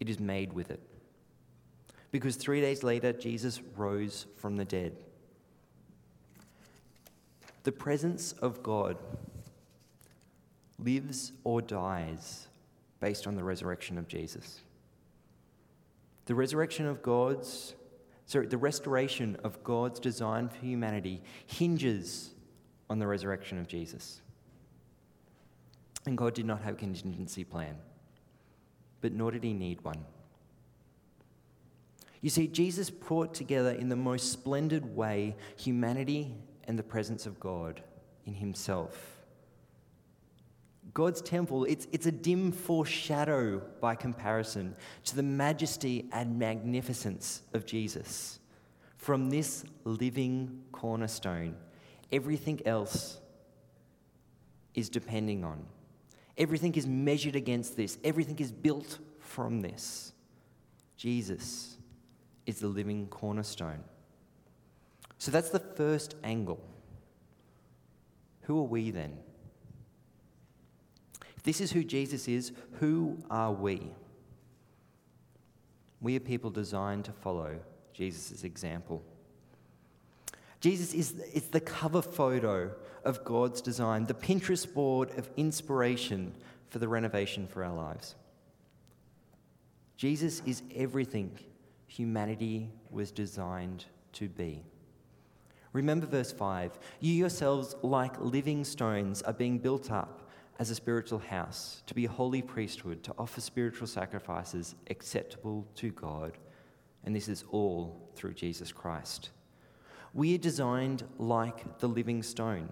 it 0.00 0.08
is 0.08 0.20
made 0.20 0.52
with 0.52 0.70
it. 0.70 0.80
Because 2.10 2.36
three 2.36 2.60
days 2.60 2.82
later, 2.82 3.12
Jesus 3.12 3.60
rose 3.76 4.26
from 4.36 4.56
the 4.56 4.64
dead. 4.64 4.96
The 7.64 7.72
presence 7.72 8.32
of 8.32 8.62
God 8.62 8.96
lives 10.78 11.32
or 11.44 11.60
dies 11.60 12.48
based 13.00 13.26
on 13.26 13.34
the 13.34 13.44
resurrection 13.44 13.98
of 13.98 14.08
Jesus. 14.08 14.62
The 16.26 16.34
resurrection 16.34 16.86
of 16.86 17.02
God's, 17.02 17.74
sorry, 18.26 18.46
the 18.46 18.56
restoration 18.56 19.36
of 19.44 19.62
God's 19.62 20.00
design 20.00 20.48
for 20.48 20.64
humanity 20.64 21.22
hinges 21.46 22.30
on 22.90 22.98
the 22.98 23.06
resurrection 23.06 23.58
of 23.58 23.68
Jesus. 23.68 24.20
And 26.06 26.16
God 26.16 26.34
did 26.34 26.46
not 26.46 26.62
have 26.62 26.74
a 26.74 26.78
contingency 26.78 27.44
plan, 27.44 27.76
but 29.00 29.12
nor 29.12 29.30
did 29.30 29.44
he 29.44 29.52
need 29.52 29.82
one. 29.82 30.04
You 32.20 32.30
see, 32.30 32.48
Jesus 32.48 32.90
brought 32.90 33.34
together 33.34 33.70
in 33.70 33.88
the 33.88 33.96
most 33.96 34.32
splendid 34.32 34.96
way 34.96 35.36
humanity 35.56 36.34
and 36.66 36.78
the 36.78 36.82
presence 36.82 37.26
of 37.26 37.38
God 37.38 37.82
in 38.26 38.34
himself 38.34 39.18
God's 40.98 41.20
temple, 41.20 41.64
it's, 41.64 41.86
it's 41.92 42.06
a 42.06 42.12
dim 42.12 42.50
foreshadow 42.50 43.62
by 43.80 43.94
comparison 43.94 44.74
to 45.04 45.14
the 45.14 45.22
majesty 45.22 46.08
and 46.12 46.38
magnificence 46.38 47.42
of 47.52 47.66
Jesus. 47.66 48.40
From 48.96 49.30
this 49.30 49.64
living 49.84 50.62
cornerstone, 50.72 51.54
everything 52.12 52.60
else 52.66 53.18
is 54.74 54.88
depending 54.88 55.44
on. 55.44 55.64
Everything 56.36 56.74
is 56.74 56.86
measured 56.86 57.36
against 57.36 57.76
this, 57.76 57.98
everything 58.04 58.38
is 58.38 58.52
built 58.52 58.98
from 59.18 59.60
this. 59.60 60.12
Jesus 60.96 61.76
is 62.46 62.60
the 62.60 62.68
living 62.68 63.06
cornerstone. 63.08 63.84
So 65.18 65.30
that's 65.30 65.50
the 65.50 65.58
first 65.58 66.14
angle. 66.22 66.60
Who 68.42 68.58
are 68.60 68.68
we 68.68 68.90
then? 68.90 69.18
If 71.36 71.42
this 71.42 71.60
is 71.60 71.72
who 71.72 71.84
Jesus 71.84 72.26
is, 72.28 72.52
who 72.80 73.18
are 73.30 73.52
we? 73.52 73.92
We 76.00 76.16
are 76.16 76.20
people 76.20 76.50
designed 76.50 77.04
to 77.06 77.12
follow 77.12 77.58
Jesus' 77.92 78.44
example. 78.44 79.02
Jesus 80.60 80.92
is, 80.92 81.12
is 81.32 81.48
the 81.48 81.60
cover 81.60 82.02
photo 82.02 82.72
of 83.04 83.24
God's 83.24 83.60
design, 83.60 84.06
the 84.06 84.14
Pinterest 84.14 84.72
board 84.72 85.16
of 85.16 85.30
inspiration 85.36 86.34
for 86.68 86.78
the 86.78 86.88
renovation 86.88 87.46
for 87.46 87.64
our 87.64 87.74
lives. 87.74 88.16
Jesus 89.96 90.42
is 90.46 90.62
everything 90.74 91.38
humanity 91.86 92.70
was 92.90 93.10
designed 93.10 93.84
to 94.12 94.28
be. 94.28 94.62
Remember 95.72 96.06
verse 96.06 96.32
5 96.32 96.78
You 97.00 97.12
yourselves, 97.12 97.76
like 97.82 98.20
living 98.20 98.64
stones, 98.64 99.22
are 99.22 99.32
being 99.32 99.58
built 99.58 99.90
up 99.90 100.30
as 100.58 100.70
a 100.70 100.74
spiritual 100.74 101.20
house, 101.20 101.82
to 101.86 101.94
be 101.94 102.04
a 102.04 102.10
holy 102.10 102.42
priesthood, 102.42 103.02
to 103.04 103.14
offer 103.16 103.40
spiritual 103.40 103.86
sacrifices 103.86 104.74
acceptable 104.90 105.66
to 105.76 105.90
God. 105.90 106.36
And 107.04 107.14
this 107.14 107.28
is 107.28 107.44
all 107.50 108.10
through 108.16 108.34
Jesus 108.34 108.72
Christ. 108.72 109.30
We 110.18 110.34
are 110.34 110.38
designed 110.38 111.04
like 111.16 111.78
the 111.78 111.86
living 111.86 112.24
stone. 112.24 112.70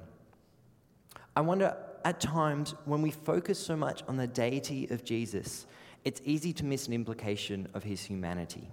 I 1.36 1.42
wonder 1.42 1.76
at 2.04 2.18
times 2.18 2.74
when 2.86 3.02
we 3.02 3.12
focus 3.12 3.56
so 3.56 3.76
much 3.76 4.02
on 4.08 4.16
the 4.16 4.26
deity 4.26 4.88
of 4.90 5.04
Jesus, 5.04 5.66
it's 6.04 6.20
easy 6.24 6.52
to 6.54 6.64
miss 6.64 6.88
an 6.88 6.92
implication 6.92 7.68
of 7.72 7.84
his 7.84 8.02
humanity. 8.02 8.66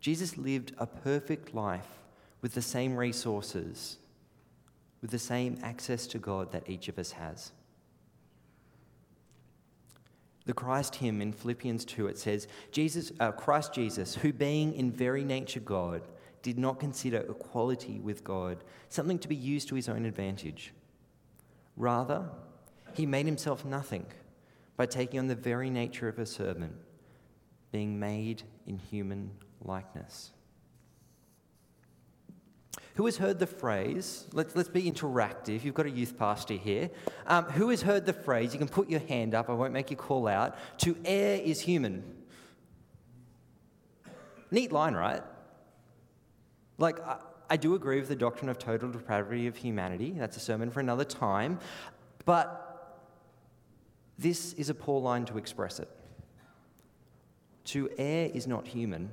Jesus 0.00 0.36
lived 0.36 0.74
a 0.76 0.86
perfect 0.86 1.54
life 1.54 1.88
with 2.42 2.52
the 2.52 2.60
same 2.60 2.94
resources 2.94 3.96
with 5.00 5.10
the 5.10 5.18
same 5.18 5.56
access 5.62 6.06
to 6.08 6.18
God 6.18 6.52
that 6.52 6.68
each 6.68 6.88
of 6.88 6.98
us 6.98 7.12
has. 7.12 7.52
The 10.44 10.52
Christ 10.52 10.96
hymn 10.96 11.22
in 11.22 11.32
Philippians 11.32 11.86
2, 11.86 12.06
it 12.08 12.18
says, 12.18 12.48
Jesus, 12.70 13.12
uh, 13.18 13.32
Christ 13.32 13.72
Jesus, 13.72 14.14
who 14.14 14.30
being 14.30 14.74
in 14.74 14.92
very 14.92 15.24
nature 15.24 15.60
God, 15.60 16.02
did 16.44 16.58
not 16.58 16.78
consider 16.78 17.24
equality 17.28 17.98
with 17.98 18.22
God 18.22 18.62
something 18.90 19.18
to 19.18 19.28
be 19.28 19.34
used 19.34 19.66
to 19.68 19.74
his 19.74 19.88
own 19.88 20.04
advantage. 20.04 20.72
Rather, 21.76 22.28
he 22.92 23.06
made 23.06 23.26
himself 23.26 23.64
nothing 23.64 24.06
by 24.76 24.86
taking 24.86 25.18
on 25.18 25.26
the 25.26 25.34
very 25.34 25.70
nature 25.70 26.06
of 26.06 26.18
a 26.18 26.26
servant, 26.26 26.74
being 27.72 27.98
made 27.98 28.42
in 28.66 28.76
human 28.76 29.30
likeness. 29.62 30.32
Who 32.96 33.06
has 33.06 33.16
heard 33.16 33.38
the 33.38 33.46
phrase? 33.46 34.26
Let's, 34.32 34.54
let's 34.54 34.68
be 34.68 34.82
interactive. 34.82 35.64
You've 35.64 35.74
got 35.74 35.86
a 35.86 35.90
youth 35.90 36.16
pastor 36.18 36.54
here. 36.54 36.90
Um, 37.26 37.44
who 37.46 37.70
has 37.70 37.80
heard 37.80 38.04
the 38.04 38.12
phrase? 38.12 38.52
You 38.52 38.58
can 38.58 38.68
put 38.68 38.90
your 38.90 39.00
hand 39.00 39.34
up, 39.34 39.48
I 39.48 39.54
won't 39.54 39.72
make 39.72 39.90
you 39.90 39.96
call 39.96 40.28
out. 40.28 40.56
To 40.80 40.94
err 41.06 41.40
is 41.42 41.60
human. 41.60 42.04
Neat 44.50 44.70
line, 44.72 44.94
right? 44.94 45.22
Like, 46.78 47.00
I, 47.00 47.18
I 47.50 47.56
do 47.56 47.74
agree 47.74 48.00
with 48.00 48.08
the 48.08 48.16
doctrine 48.16 48.48
of 48.48 48.58
total 48.58 48.90
depravity 48.90 49.46
of 49.46 49.56
humanity. 49.56 50.14
That's 50.16 50.36
a 50.36 50.40
sermon 50.40 50.70
for 50.70 50.80
another 50.80 51.04
time. 51.04 51.58
But 52.24 52.64
this 54.18 54.52
is 54.54 54.70
a 54.70 54.74
poor 54.74 55.00
line 55.00 55.24
to 55.26 55.38
express 55.38 55.78
it. 55.78 55.88
To 57.66 57.88
err 57.98 58.30
is 58.32 58.46
not 58.46 58.66
human, 58.66 59.10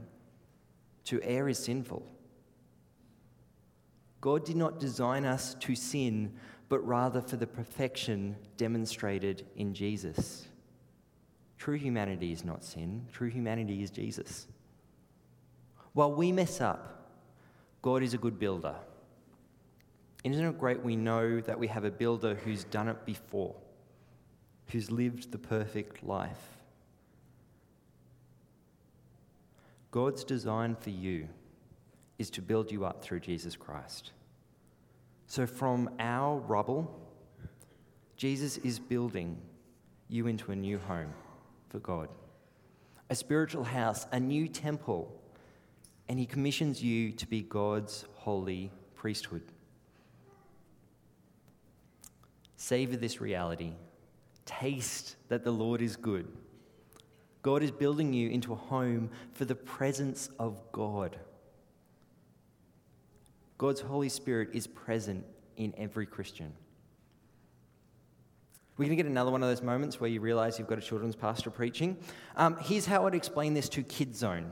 to 1.06 1.22
err 1.24 1.50
is 1.50 1.60
sinful. 1.60 2.06
God 4.20 4.46
did 4.46 4.56
not 4.56 4.80
design 4.80 5.26
us 5.26 5.56
to 5.62 5.76
sin, 5.76 6.34
but 6.70 6.86
rather 6.86 7.22
for 7.22 7.38
the 7.38 7.48
perfection 7.48 8.36
demonstrated 8.58 9.46
in 9.56 9.74
Jesus. 9.74 10.48
True 11.58 11.78
humanity 11.78 12.32
is 12.32 12.46
not 12.46 12.64
sin, 12.64 13.08
true 13.12 13.30
humanity 13.30 13.82
is 13.82 13.90
Jesus. 13.90 14.48
While 15.94 16.14
we 16.14 16.32
mess 16.32 16.62
up, 16.62 17.01
God 17.82 18.04
is 18.04 18.14
a 18.14 18.18
good 18.18 18.38
builder. 18.38 18.76
Isn't 20.24 20.46
it 20.46 20.60
great 20.60 20.84
we 20.84 20.96
know 20.96 21.42
that 21.42 21.58
we 21.58 21.68
have 21.68 21.84
a 21.84 21.92
builder 21.92 22.36
who's 22.36 22.64
done 22.66 22.88
it 22.88 23.06
before, 23.06 23.56
who's 24.68 24.92
lived 24.92 25.32
the 25.32 25.40
perfect 25.40 26.04
life? 26.04 26.62
God's 29.90 30.24
design 30.24 30.76
for 30.80 30.92
you 30.92 31.28
is 32.18 32.30
to 32.32 32.42
build 32.42 32.72
you 32.72 32.86
up 32.86 33.04
through 33.04 33.20
Jesus 33.20 33.56
Christ. 33.56 34.12
So, 35.26 35.48
from 35.48 35.90
our 36.00 36.38
rubble, 36.40 37.00
Jesus 38.16 38.58
is 38.58 38.80
building 38.80 39.38
you 40.08 40.28
into 40.28 40.52
a 40.52 40.56
new 40.56 40.78
home 40.78 41.14
for 41.70 41.80
God, 41.80 42.10
a 43.10 43.16
spiritual 43.16 43.64
house, 43.64 44.06
a 44.12 44.20
new 44.20 44.48
temple, 44.48 45.12
and 46.08 46.20
He 46.20 46.26
commissions 46.26 46.84
you 46.84 47.12
to 47.14 47.28
be 47.28 47.42
God's 47.42 48.06
holy 48.16 48.72
priesthood. 48.96 49.44
Savor 52.56 52.96
this 52.96 53.20
reality. 53.20 53.74
Taste 54.46 55.16
that 55.30 55.44
the 55.44 55.52
Lord 55.52 55.82
is 55.82 55.96
good. 55.96 56.28
God 57.42 57.64
is 57.64 57.72
building 57.72 58.14
you 58.14 58.30
into 58.30 58.54
a 58.54 58.56
home 58.56 59.10
for 59.34 59.46
the 59.46 59.56
presence 59.56 60.30
of 60.38 60.62
God. 60.72 61.18
God's 63.58 63.82
Holy 63.82 64.10
Spirit 64.10 64.50
is 64.54 64.68
present 64.68 65.26
in 65.58 65.74
every 65.78 66.06
Christian. 66.06 66.54
We're 68.78 68.86
going 68.86 68.98
to 68.98 69.04
get 69.04 69.10
another 69.10 69.32
one 69.32 69.44
of 69.44 69.50
those 69.50 69.62
moments 69.62 70.00
where 70.00 70.10
you 70.10 70.22
realize 70.22 70.58
you've 70.58 70.68
got 70.68 70.78
a 70.78 70.82
children's 70.82 71.16
pastor 71.16 71.52
preaching. 71.52 71.98
Um, 72.36 72.58
here's 72.60 72.86
how 72.86 73.06
I'd 73.06 73.14
explain 73.14 73.54
this 73.54 73.70
to 73.70 73.84
Kid 73.84 74.16
Zone. 74.16 74.52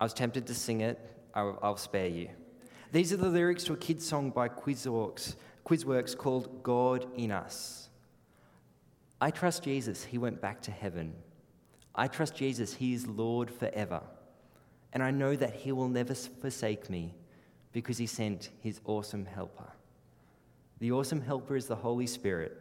I 0.00 0.04
was 0.04 0.14
tempted 0.14 0.46
to 0.46 0.54
sing 0.54 0.80
it, 0.80 0.98
I'll, 1.34 1.58
I'll 1.62 1.76
spare 1.76 2.08
you. 2.08 2.30
These 2.90 3.12
are 3.12 3.18
the 3.18 3.28
lyrics 3.28 3.64
to 3.64 3.74
a 3.74 3.76
kid's 3.76 4.06
song 4.06 4.30
by 4.30 4.48
Quizworks, 4.48 5.36
Quizworks 5.64 6.16
called 6.16 6.62
God 6.62 7.06
in 7.16 7.30
Us. 7.30 7.90
I 9.20 9.30
trust 9.30 9.62
Jesus, 9.62 10.02
he 10.02 10.16
went 10.16 10.40
back 10.40 10.62
to 10.62 10.70
heaven. 10.70 11.12
I 11.94 12.08
trust 12.08 12.34
Jesus, 12.34 12.74
he 12.74 12.94
is 12.94 13.06
Lord 13.06 13.50
forever. 13.50 14.00
And 14.92 15.02
I 15.02 15.10
know 15.10 15.36
that 15.36 15.54
he 15.54 15.70
will 15.70 15.88
never 15.88 16.14
forsake 16.14 16.88
me 16.88 17.14
because 17.72 17.98
he 17.98 18.06
sent 18.06 18.50
his 18.60 18.80
awesome 18.86 19.26
helper. 19.26 19.70
The 20.80 20.92
awesome 20.92 21.20
helper 21.20 21.56
is 21.56 21.66
the 21.66 21.76
Holy 21.76 22.06
Spirit, 22.06 22.56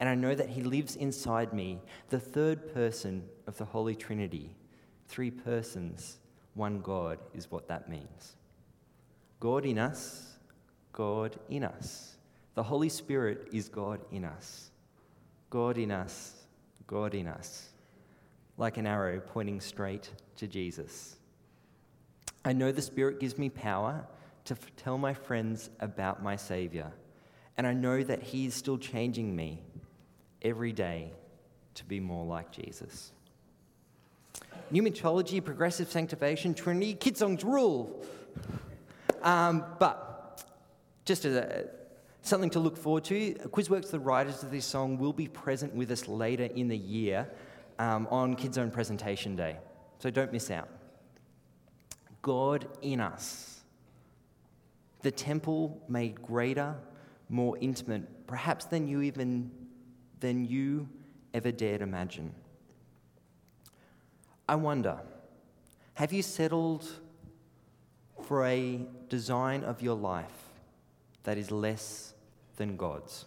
and 0.00 0.08
I 0.08 0.16
know 0.16 0.34
that 0.34 0.48
he 0.48 0.62
lives 0.62 0.96
inside 0.96 1.52
me, 1.52 1.80
the 2.08 2.18
third 2.18 2.74
person 2.74 3.22
of 3.46 3.56
the 3.56 3.64
Holy 3.64 3.94
Trinity. 3.94 4.56
Three 5.06 5.30
persons, 5.30 6.18
one 6.54 6.80
God 6.80 7.18
is 7.34 7.50
what 7.50 7.68
that 7.68 7.88
means. 7.88 8.36
God 9.40 9.64
in 9.64 9.78
us, 9.78 10.36
God 10.92 11.38
in 11.48 11.64
us. 11.64 12.16
The 12.54 12.62
Holy 12.62 12.88
Spirit 12.88 13.48
is 13.52 13.68
God 13.68 14.00
in 14.10 14.24
us. 14.24 14.70
God 15.50 15.78
in 15.78 15.90
us, 15.90 16.34
God 16.86 17.14
in 17.14 17.26
us. 17.26 17.68
Like 18.58 18.76
an 18.76 18.86
arrow 18.86 19.20
pointing 19.20 19.60
straight 19.60 20.10
to 20.36 20.46
Jesus. 20.46 21.16
I 22.44 22.52
know 22.52 22.72
the 22.72 22.82
Spirit 22.82 23.20
gives 23.20 23.38
me 23.38 23.48
power 23.48 24.06
to 24.44 24.54
f- 24.54 24.76
tell 24.76 24.98
my 24.98 25.14
friends 25.14 25.70
about 25.80 26.22
my 26.22 26.36
Savior. 26.36 26.92
And 27.56 27.66
I 27.66 27.72
know 27.72 28.02
that 28.02 28.22
He 28.22 28.46
is 28.46 28.54
still 28.54 28.78
changing 28.78 29.34
me 29.34 29.62
every 30.42 30.72
day 30.72 31.12
to 31.74 31.84
be 31.84 32.00
more 32.00 32.26
like 32.26 32.50
Jesus. 32.50 33.12
Pneumatology, 34.72 35.44
progressive 35.44 35.90
sanctification, 35.90 36.54
Trinity, 36.54 36.94
kid 36.94 37.16
songs 37.16 37.44
rule. 37.44 38.04
Um, 39.22 39.64
but 39.78 40.44
just 41.04 41.24
as 41.24 41.36
a, 41.36 41.66
something 42.22 42.50
to 42.50 42.60
look 42.60 42.76
forward 42.76 43.04
to, 43.04 43.34
Quizworks, 43.48 43.90
the 43.90 44.00
writers 44.00 44.42
of 44.42 44.50
this 44.50 44.64
song, 44.64 44.98
will 44.98 45.12
be 45.12 45.28
present 45.28 45.74
with 45.74 45.90
us 45.90 46.08
later 46.08 46.44
in 46.44 46.68
the 46.68 46.76
year 46.76 47.28
um, 47.78 48.08
on 48.10 48.34
KidZone 48.34 48.72
Presentation 48.72 49.36
Day. 49.36 49.56
So 49.98 50.10
don't 50.10 50.32
miss 50.32 50.50
out. 50.50 50.68
God 52.22 52.68
in 52.80 53.00
us 53.00 53.52
the 55.02 55.10
temple 55.10 55.82
made 55.88 56.22
greater, 56.22 56.76
more 57.28 57.58
intimate, 57.60 58.26
perhaps 58.26 58.64
than 58.64 58.88
you 58.88 59.02
even 59.02 59.50
than 60.20 60.44
you 60.44 60.88
ever 61.34 61.50
dared 61.50 61.82
imagine. 61.82 62.32
I 64.48 64.56
wonder, 64.56 64.98
have 65.94 66.12
you 66.12 66.22
settled 66.22 66.88
for 68.24 68.46
a 68.46 68.80
design 69.08 69.64
of 69.64 69.82
your 69.82 69.96
life 69.96 70.48
that 71.22 71.38
is 71.38 71.50
less 71.50 72.14
than 72.56 72.76
God's? 72.76 73.24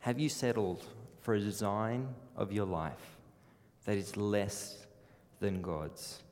Have 0.00 0.18
you 0.18 0.28
settled 0.28 0.84
for 1.20 1.34
a 1.34 1.40
design 1.40 2.08
of 2.36 2.52
your 2.52 2.66
life 2.66 3.18
that 3.84 3.96
is 3.96 4.16
less 4.16 4.86
than 5.40 5.60
God's? 5.60 6.22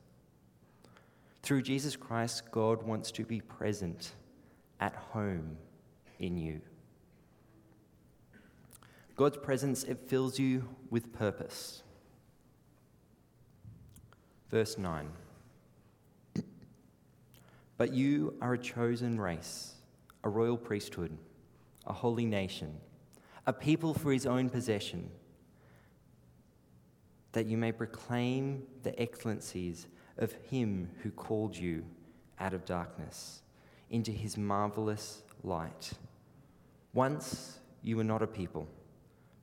Through 1.43 1.61
Jesus 1.61 1.95
Christ, 1.95 2.49
God 2.51 2.83
wants 2.83 3.11
to 3.11 3.23
be 3.23 3.41
present 3.41 4.13
at 4.79 4.95
home 4.95 5.57
in 6.19 6.37
you. 6.37 6.61
God's 9.17 9.37
presence, 9.37 9.83
it 9.83 10.07
fills 10.07 10.37
you 10.37 10.69
with 10.91 11.11
purpose. 11.11 11.81
Verse 14.51 14.77
9 14.77 15.09
But 17.77 17.93
you 17.93 18.35
are 18.41 18.53
a 18.53 18.59
chosen 18.59 19.19
race, 19.19 19.73
a 20.23 20.29
royal 20.29 20.55
priesthood, 20.55 21.17
a 21.87 21.93
holy 21.93 22.25
nation, 22.25 22.77
a 23.47 23.53
people 23.53 23.95
for 23.95 24.13
his 24.13 24.27
own 24.27 24.51
possession, 24.51 25.09
that 27.31 27.47
you 27.47 27.57
may 27.57 27.71
proclaim 27.71 28.61
the 28.83 28.97
excellencies 29.01 29.87
of 30.19 30.31
him 30.51 30.91
who 31.01 31.09
called 31.09 31.57
you 31.57 31.83
out 32.39 32.53
of 32.53 32.65
darkness 32.65 33.41
into 33.89 34.11
his 34.11 34.37
marvelous 34.37 35.23
light. 35.43 35.93
Once 36.93 37.59
you 37.81 37.97
were 37.97 38.03
not 38.03 38.21
a 38.21 38.27
people, 38.27 38.67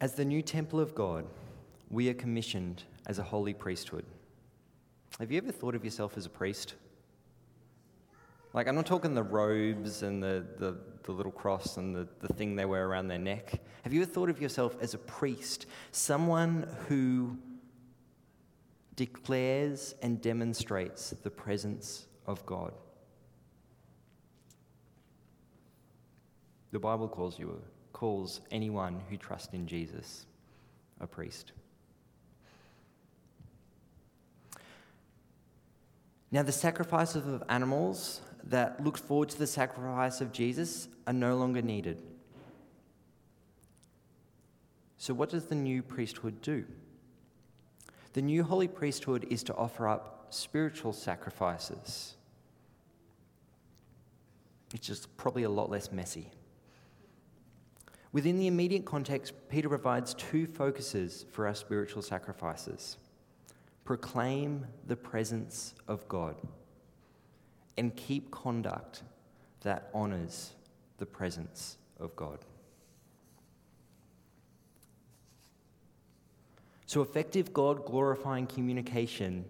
As 0.00 0.14
the 0.14 0.24
new 0.24 0.42
temple 0.42 0.80
of 0.80 0.94
God, 0.94 1.24
we 1.90 2.08
are 2.08 2.14
commissioned 2.14 2.82
as 3.06 3.18
a 3.18 3.22
holy 3.22 3.54
priesthood. 3.54 4.04
Have 5.20 5.30
you 5.30 5.38
ever 5.38 5.52
thought 5.52 5.74
of 5.74 5.84
yourself 5.84 6.16
as 6.16 6.26
a 6.26 6.30
priest? 6.30 6.74
Like, 8.52 8.68
I'm 8.68 8.74
not 8.74 8.86
talking 8.86 9.14
the 9.14 9.22
robes 9.22 10.02
and 10.02 10.22
the, 10.22 10.44
the, 10.58 10.76
the 11.02 11.12
little 11.12 11.32
cross 11.32 11.76
and 11.76 11.94
the, 11.94 12.08
the 12.20 12.32
thing 12.34 12.56
they 12.56 12.64
wear 12.64 12.86
around 12.86 13.08
their 13.08 13.18
neck. 13.18 13.60
Have 13.82 13.92
you 13.92 14.02
ever 14.02 14.10
thought 14.10 14.28
of 14.28 14.40
yourself 14.40 14.76
as 14.80 14.94
a 14.94 14.98
priest? 14.98 15.66
Someone 15.90 16.68
who 16.88 17.36
declares 18.96 19.94
and 20.02 20.20
demonstrates 20.20 21.10
the 21.10 21.30
presence 21.30 22.06
of 22.26 22.44
God. 22.46 22.72
The 26.70 26.78
Bible 26.78 27.08
calls 27.08 27.38
you 27.38 27.60
calls 27.94 28.42
anyone 28.50 29.00
who 29.08 29.16
trusts 29.16 29.54
in 29.54 29.66
Jesus 29.66 30.26
a 31.00 31.06
priest. 31.06 31.52
Now, 36.30 36.42
the 36.42 36.52
sacrifices 36.52 37.26
of 37.26 37.44
animals 37.48 38.20
that 38.42 38.82
looked 38.84 38.98
forward 38.98 39.30
to 39.30 39.38
the 39.38 39.46
sacrifice 39.46 40.20
of 40.20 40.32
Jesus 40.32 40.88
are 41.06 41.12
no 41.12 41.36
longer 41.36 41.62
needed. 41.62 42.02
So, 44.98 45.14
what 45.14 45.30
does 45.30 45.46
the 45.46 45.54
new 45.54 45.80
priesthood 45.82 46.42
do? 46.42 46.64
The 48.14 48.22
new 48.22 48.42
holy 48.42 48.68
priesthood 48.68 49.26
is 49.30 49.44
to 49.44 49.54
offer 49.54 49.88
up 49.88 50.26
spiritual 50.30 50.92
sacrifices. 50.92 52.14
It's 54.72 54.86
just 54.86 55.16
probably 55.16 55.44
a 55.44 55.48
lot 55.48 55.70
less 55.70 55.92
messy. 55.92 56.30
Within 58.14 58.38
the 58.38 58.46
immediate 58.46 58.84
context, 58.84 59.32
Peter 59.48 59.68
provides 59.68 60.14
two 60.14 60.46
focuses 60.46 61.26
for 61.32 61.48
our 61.48 61.54
spiritual 61.54 62.00
sacrifices 62.00 62.96
proclaim 63.84 64.64
the 64.86 64.94
presence 64.94 65.74
of 65.88 66.06
God 66.08 66.36
and 67.76 67.94
keep 67.96 68.30
conduct 68.30 69.02
that 69.62 69.90
honours 69.92 70.52
the 70.98 71.04
presence 71.04 71.76
of 71.98 72.14
God. 72.14 72.38
So, 76.86 77.02
effective 77.02 77.52
God 77.52 77.84
glorifying 77.84 78.46
communication 78.46 79.44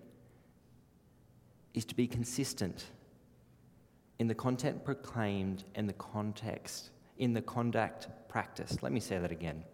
is 1.74 1.85
to 1.85 1.94
be 1.94 2.07
consistent 2.07 2.87
in 4.18 4.27
the 4.27 4.35
content 4.35 4.87
proclaimed 4.87 5.64
and 5.74 5.87
the 5.87 5.92
context, 5.92 6.88
in 7.18 7.33
the 7.33 7.42
conduct 7.42 8.09
practiced. 8.29 8.83
Let 8.83 8.92
me 8.92 9.00
say 9.00 9.18
that 9.18 9.31
again. 9.31 9.64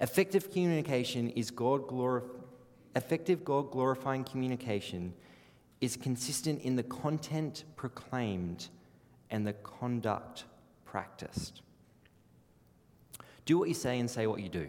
Effective 0.00 0.50
communication 0.50 1.30
is 1.30 1.50
God 1.50 1.86
glorifying. 1.86 2.36
Effective 2.96 3.44
God 3.44 3.70
glorifying 3.70 4.24
communication 4.24 5.14
is 5.80 5.96
consistent 5.96 6.60
in 6.62 6.74
the 6.74 6.82
content 6.82 7.62
proclaimed 7.76 8.68
and 9.30 9.46
the 9.46 9.52
conduct 9.52 10.44
practiced. 10.84 11.62
Do 13.44 13.58
what 13.58 13.68
you 13.68 13.74
say 13.74 14.00
and 14.00 14.10
say 14.10 14.26
what 14.26 14.40
you 14.40 14.48
do. 14.48 14.68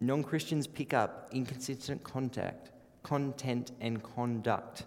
Non 0.00 0.24
Christians 0.24 0.66
pick 0.66 0.92
up 0.92 1.28
inconsistent 1.30 2.02
contact, 2.02 2.72
content 3.04 3.70
and 3.80 4.02
conduct 4.02 4.84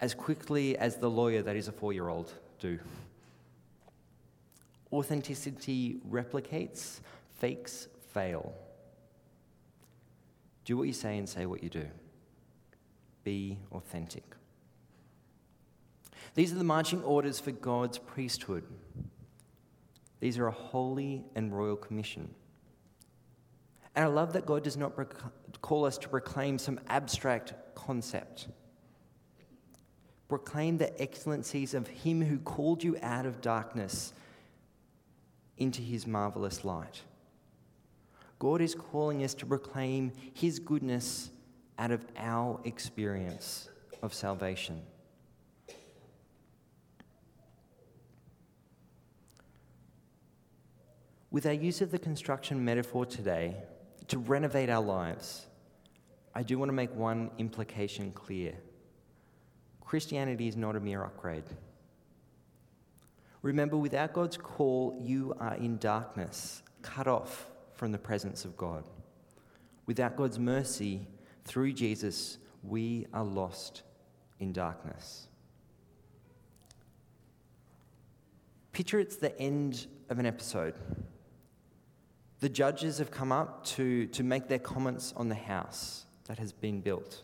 as 0.00 0.12
quickly 0.12 0.76
as 0.76 0.96
the 0.96 1.08
lawyer 1.08 1.40
that 1.42 1.54
is 1.54 1.68
a 1.68 1.72
four 1.72 1.92
year 1.92 2.08
old 2.08 2.34
do. 2.62 2.78
Authenticity 4.92 5.96
replicates, 6.08 7.00
fakes 7.38 7.88
fail. 8.12 8.54
Do 10.64 10.76
what 10.76 10.86
you 10.86 10.92
say 10.92 11.18
and 11.18 11.28
say 11.28 11.44
what 11.46 11.62
you 11.62 11.68
do. 11.68 11.86
Be 13.24 13.58
authentic. 13.72 14.24
These 16.34 16.52
are 16.52 16.56
the 16.56 16.64
marching 16.64 17.02
orders 17.02 17.40
for 17.40 17.50
God's 17.50 17.98
priesthood. 17.98 18.64
These 20.20 20.38
are 20.38 20.46
a 20.46 20.52
holy 20.52 21.24
and 21.34 21.52
royal 21.56 21.76
commission. 21.76 22.32
And 23.96 24.04
I 24.04 24.08
love 24.08 24.32
that 24.34 24.46
God 24.46 24.62
does 24.62 24.76
not 24.76 24.92
call 25.60 25.84
us 25.84 25.98
to 25.98 26.08
proclaim 26.08 26.58
some 26.58 26.78
abstract 26.88 27.54
concept. 27.74 28.48
Proclaim 30.32 30.78
the 30.78 30.98
excellencies 30.98 31.74
of 31.74 31.86
Him 31.86 32.22
who 32.22 32.38
called 32.38 32.82
you 32.82 32.96
out 33.02 33.26
of 33.26 33.42
darkness 33.42 34.14
into 35.58 35.82
His 35.82 36.06
marvelous 36.06 36.64
light. 36.64 37.02
God 38.38 38.62
is 38.62 38.74
calling 38.74 39.22
us 39.24 39.34
to 39.34 39.44
proclaim 39.44 40.10
His 40.32 40.58
goodness 40.58 41.28
out 41.78 41.90
of 41.90 42.06
our 42.16 42.58
experience 42.64 43.68
of 44.00 44.14
salvation. 44.14 44.80
With 51.30 51.44
our 51.44 51.52
use 51.52 51.82
of 51.82 51.90
the 51.90 51.98
construction 51.98 52.64
metaphor 52.64 53.04
today, 53.04 53.58
to 54.08 54.16
renovate 54.16 54.70
our 54.70 54.82
lives, 54.82 55.44
I 56.34 56.42
do 56.42 56.58
want 56.58 56.70
to 56.70 56.74
make 56.74 56.94
one 56.94 57.30
implication 57.36 58.12
clear 58.12 58.54
Christianity 59.84 60.48
is 60.48 60.56
not 60.56 60.76
a 60.76 60.80
mere 60.80 61.04
upgrade. 61.04 61.44
Remember, 63.42 63.76
without 63.76 64.12
God's 64.12 64.36
call, 64.36 64.96
you 65.00 65.34
are 65.40 65.54
in 65.56 65.76
darkness, 65.78 66.62
cut 66.80 67.08
off 67.08 67.50
from 67.74 67.92
the 67.92 67.98
presence 67.98 68.44
of 68.44 68.56
God. 68.56 68.84
Without 69.86 70.16
God's 70.16 70.38
mercy, 70.38 71.08
through 71.44 71.72
Jesus, 71.72 72.38
we 72.62 73.06
are 73.12 73.24
lost 73.24 73.82
in 74.38 74.52
darkness. 74.52 75.26
Picture 78.72 79.00
it's 79.00 79.16
the 79.16 79.38
end 79.38 79.86
of 80.08 80.18
an 80.18 80.26
episode. 80.26 80.74
The 82.40 82.48
judges 82.48 82.98
have 82.98 83.10
come 83.10 83.32
up 83.32 83.64
to, 83.66 84.06
to 84.06 84.22
make 84.22 84.48
their 84.48 84.58
comments 84.58 85.12
on 85.16 85.28
the 85.28 85.34
house 85.34 86.06
that 86.26 86.38
has 86.38 86.52
been 86.52 86.80
built. 86.80 87.22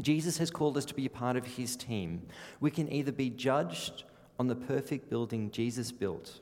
Jesus 0.00 0.38
has 0.38 0.50
called 0.50 0.76
us 0.76 0.84
to 0.86 0.94
be 0.94 1.06
a 1.06 1.10
part 1.10 1.36
of 1.36 1.46
his 1.46 1.76
team. 1.76 2.22
We 2.60 2.70
can 2.70 2.92
either 2.92 3.12
be 3.12 3.30
judged 3.30 4.04
on 4.38 4.48
the 4.48 4.56
perfect 4.56 5.08
building 5.08 5.50
Jesus 5.50 5.92
built, 5.92 6.40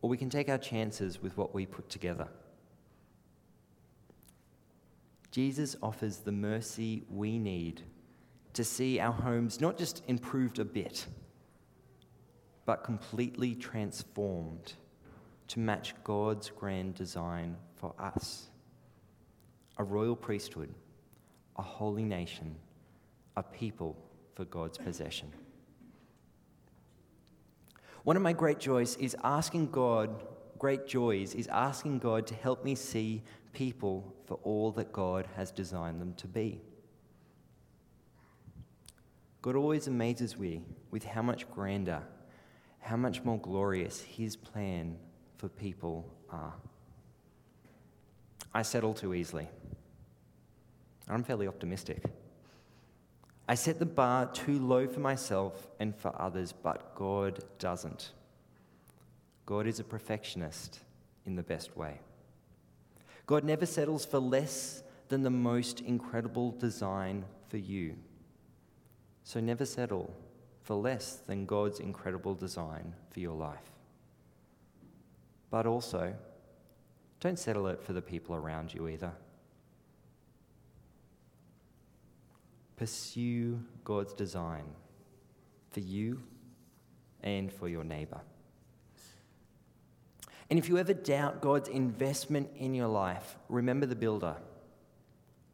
or 0.00 0.08
we 0.08 0.16
can 0.16 0.30
take 0.30 0.48
our 0.48 0.58
chances 0.58 1.20
with 1.20 1.36
what 1.36 1.54
we 1.54 1.66
put 1.66 1.88
together. 1.90 2.28
Jesus 5.30 5.76
offers 5.82 6.18
the 6.18 6.32
mercy 6.32 7.04
we 7.10 7.38
need 7.38 7.82
to 8.54 8.64
see 8.64 8.98
our 8.98 9.12
homes 9.12 9.60
not 9.60 9.76
just 9.76 10.02
improved 10.08 10.58
a 10.58 10.64
bit, 10.64 11.06
but 12.64 12.82
completely 12.82 13.54
transformed 13.54 14.72
to 15.48 15.60
match 15.60 15.94
God's 16.02 16.50
grand 16.50 16.94
design 16.94 17.56
for 17.76 17.94
us 17.98 18.48
a 19.78 19.84
royal 19.84 20.16
priesthood, 20.16 20.74
a 21.58 21.62
holy 21.62 22.04
nation, 22.04 22.54
a 23.36 23.42
people 23.42 23.96
for 24.34 24.44
God's 24.44 24.78
possession. 24.78 25.32
One 28.04 28.16
of 28.16 28.22
my 28.22 28.32
great 28.32 28.60
joys 28.60 28.96
is 28.96 29.16
asking 29.22 29.70
God, 29.70 30.22
great 30.58 30.86
joys 30.86 31.34
is 31.34 31.48
asking 31.48 31.98
God 31.98 32.26
to 32.28 32.34
help 32.34 32.64
me 32.64 32.74
see 32.74 33.22
people 33.52 34.14
for 34.26 34.38
all 34.44 34.70
that 34.72 34.92
God 34.92 35.28
has 35.36 35.50
designed 35.50 36.00
them 36.00 36.14
to 36.14 36.26
be. 36.26 36.60
God 39.42 39.56
always 39.56 39.86
amazes 39.86 40.38
me 40.38 40.62
with 40.90 41.04
how 41.04 41.22
much 41.22 41.50
grander, 41.50 42.02
how 42.80 42.96
much 42.96 43.24
more 43.24 43.38
glorious 43.38 44.00
His 44.00 44.36
plan 44.36 44.96
for 45.36 45.48
people 45.48 46.12
are. 46.30 46.54
I 48.54 48.62
settle 48.62 48.94
too 48.94 49.14
easily. 49.14 49.48
I'm 51.08 51.24
fairly 51.24 51.48
optimistic. 51.48 52.04
I 53.48 53.54
set 53.54 53.78
the 53.78 53.86
bar 53.86 54.26
too 54.26 54.58
low 54.58 54.86
for 54.86 55.00
myself 55.00 55.68
and 55.80 55.96
for 55.96 56.12
others, 56.20 56.52
but 56.52 56.94
God 56.94 57.42
doesn't. 57.58 58.12
God 59.46 59.66
is 59.66 59.80
a 59.80 59.84
perfectionist 59.84 60.80
in 61.24 61.34
the 61.34 61.42
best 61.42 61.74
way. 61.76 62.00
God 63.26 63.44
never 63.44 63.64
settles 63.64 64.04
for 64.04 64.18
less 64.18 64.82
than 65.08 65.22
the 65.22 65.30
most 65.30 65.80
incredible 65.80 66.50
design 66.50 67.24
for 67.48 67.56
you. 67.56 67.94
So 69.24 69.40
never 69.40 69.64
settle 69.64 70.14
for 70.62 70.74
less 70.74 71.16
than 71.26 71.46
God's 71.46 71.80
incredible 71.80 72.34
design 72.34 72.94
for 73.10 73.20
your 73.20 73.34
life. 73.34 73.72
But 75.50 75.66
also, 75.66 76.14
don't 77.20 77.38
settle 77.38 77.66
it 77.68 77.82
for 77.82 77.94
the 77.94 78.02
people 78.02 78.34
around 78.34 78.74
you 78.74 78.88
either. 78.88 79.12
Pursue 82.78 83.60
God's 83.82 84.14
design 84.14 84.64
for 85.70 85.80
you 85.80 86.22
and 87.22 87.52
for 87.52 87.68
your 87.68 87.82
neighbour. 87.82 88.20
And 90.48 90.58
if 90.58 90.68
you 90.68 90.78
ever 90.78 90.94
doubt 90.94 91.42
God's 91.42 91.68
investment 91.68 92.48
in 92.56 92.74
your 92.74 92.86
life, 92.86 93.36
remember 93.48 93.84
the 93.84 93.96
builder, 93.96 94.36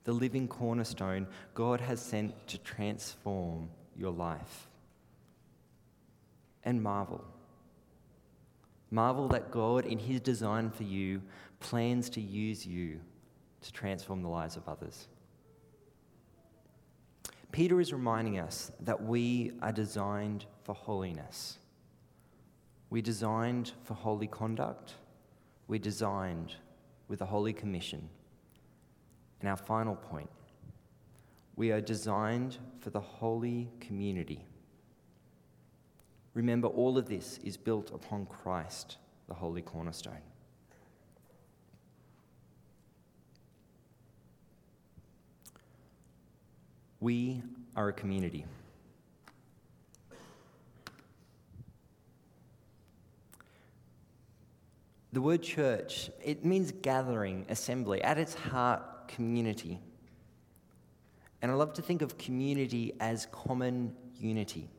the 0.04 0.12
living 0.12 0.46
cornerstone 0.46 1.26
God 1.54 1.80
has 1.80 2.00
sent 2.00 2.46
to 2.48 2.58
transform 2.58 3.70
your 3.96 4.12
life. 4.12 4.68
And 6.62 6.82
marvel. 6.82 7.24
Marvel 8.90 9.28
that 9.28 9.50
God, 9.50 9.86
in 9.86 9.98
His 9.98 10.20
design 10.20 10.70
for 10.70 10.84
you, 10.84 11.22
plans 11.58 12.10
to 12.10 12.20
use 12.20 12.66
you 12.66 13.00
to 13.62 13.72
transform 13.72 14.22
the 14.22 14.28
lives 14.28 14.56
of 14.56 14.68
others. 14.68 15.08
Peter 17.54 17.80
is 17.80 17.92
reminding 17.92 18.40
us 18.40 18.72
that 18.80 19.00
we 19.00 19.52
are 19.62 19.70
designed 19.70 20.44
for 20.64 20.74
holiness. 20.74 21.58
We're 22.90 23.00
designed 23.00 23.70
for 23.84 23.94
holy 23.94 24.26
conduct. 24.26 24.94
We're 25.68 25.78
designed 25.78 26.56
with 27.06 27.20
a 27.20 27.24
holy 27.24 27.52
commission. 27.52 28.08
And 29.38 29.48
our 29.48 29.56
final 29.56 29.94
point 29.94 30.28
we 31.54 31.70
are 31.70 31.80
designed 31.80 32.58
for 32.80 32.90
the 32.90 32.98
holy 32.98 33.70
community. 33.78 34.44
Remember, 36.34 36.66
all 36.66 36.98
of 36.98 37.08
this 37.08 37.38
is 37.44 37.56
built 37.56 37.92
upon 37.94 38.26
Christ, 38.26 38.96
the 39.28 39.34
holy 39.34 39.62
cornerstone. 39.62 40.24
We 47.04 47.42
are 47.76 47.88
a 47.88 47.92
community. 47.92 48.46
The 55.12 55.20
word 55.20 55.42
church, 55.42 56.10
it 56.24 56.46
means 56.46 56.72
gathering, 56.72 57.44
assembly, 57.50 58.02
at 58.02 58.16
its 58.16 58.32
heart, 58.32 58.80
community. 59.06 59.80
And 61.42 61.52
I 61.52 61.54
love 61.56 61.74
to 61.74 61.82
think 61.82 62.00
of 62.00 62.16
community 62.16 62.94
as 63.00 63.26
common 63.30 63.94
unity 64.18 64.70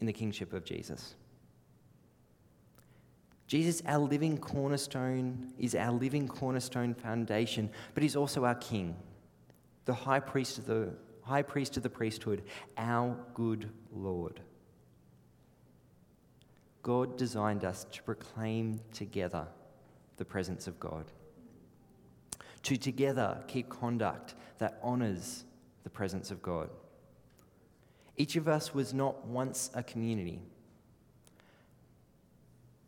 in 0.00 0.06
the 0.06 0.12
kingship 0.12 0.52
of 0.52 0.64
Jesus. 0.64 1.16
Jesus, 3.48 3.82
our 3.84 3.98
living 3.98 4.38
cornerstone, 4.38 5.54
is 5.58 5.74
our 5.74 5.90
living 5.90 6.28
cornerstone 6.28 6.94
foundation, 6.94 7.68
but 7.94 8.04
he's 8.04 8.14
also 8.14 8.44
our 8.44 8.54
king, 8.54 8.94
the 9.86 9.94
high 9.94 10.20
priest 10.20 10.58
of 10.58 10.66
the 10.66 10.94
high 11.26 11.42
priest 11.42 11.76
of 11.76 11.82
the 11.82 11.90
priesthood, 11.90 12.42
our 12.78 13.16
good 13.34 13.68
Lord. 13.92 14.40
God 16.82 17.18
designed 17.18 17.64
us 17.64 17.84
to 17.92 18.02
proclaim 18.04 18.80
together 18.92 19.48
the 20.18 20.24
presence 20.24 20.68
of 20.68 20.78
God, 20.78 21.04
to 22.62 22.76
together 22.76 23.42
keep 23.48 23.68
conduct 23.68 24.34
that 24.58 24.78
honours 24.84 25.44
the 25.82 25.90
presence 25.90 26.30
of 26.30 26.40
God. 26.42 26.70
Each 28.16 28.36
of 28.36 28.46
us 28.46 28.72
was 28.72 28.94
not 28.94 29.26
once 29.26 29.70
a 29.74 29.82
community. 29.82 30.40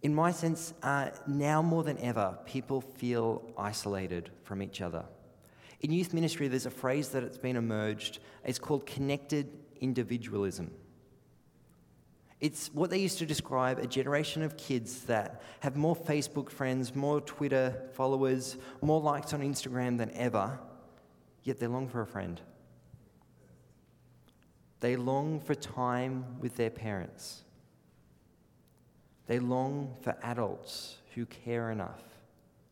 In 0.00 0.14
my 0.14 0.30
sense, 0.30 0.74
uh, 0.84 1.10
now 1.26 1.60
more 1.60 1.82
than 1.82 1.98
ever, 1.98 2.38
people 2.46 2.80
feel 2.80 3.42
isolated 3.58 4.30
from 4.44 4.62
each 4.62 4.80
other. 4.80 5.04
In 5.80 5.92
youth 5.92 6.12
ministry, 6.12 6.48
there's 6.48 6.66
a 6.66 6.70
phrase 6.70 7.10
that 7.10 7.22
it's 7.22 7.38
been 7.38 7.56
emerged. 7.56 8.18
It's 8.44 8.58
called 8.58 8.86
connected 8.86 9.48
individualism. 9.80 10.72
It's 12.40 12.68
what 12.72 12.90
they 12.90 12.98
used 12.98 13.18
to 13.18 13.26
describe 13.26 13.78
a 13.78 13.86
generation 13.86 14.42
of 14.42 14.56
kids 14.56 15.02
that 15.04 15.42
have 15.60 15.76
more 15.76 15.96
Facebook 15.96 16.50
friends, 16.50 16.94
more 16.94 17.20
Twitter 17.20 17.88
followers, 17.94 18.56
more 18.80 19.00
likes 19.00 19.32
on 19.32 19.40
Instagram 19.40 19.98
than 19.98 20.10
ever, 20.12 20.58
yet 21.42 21.58
they 21.58 21.66
long 21.66 21.88
for 21.88 22.00
a 22.00 22.06
friend. 22.06 22.40
They 24.80 24.94
long 24.94 25.40
for 25.40 25.56
time 25.56 26.38
with 26.38 26.56
their 26.56 26.70
parents. 26.70 27.42
They 29.26 29.40
long 29.40 29.96
for 30.00 30.16
adults 30.22 30.96
who 31.14 31.26
care 31.26 31.70
enough 31.70 32.02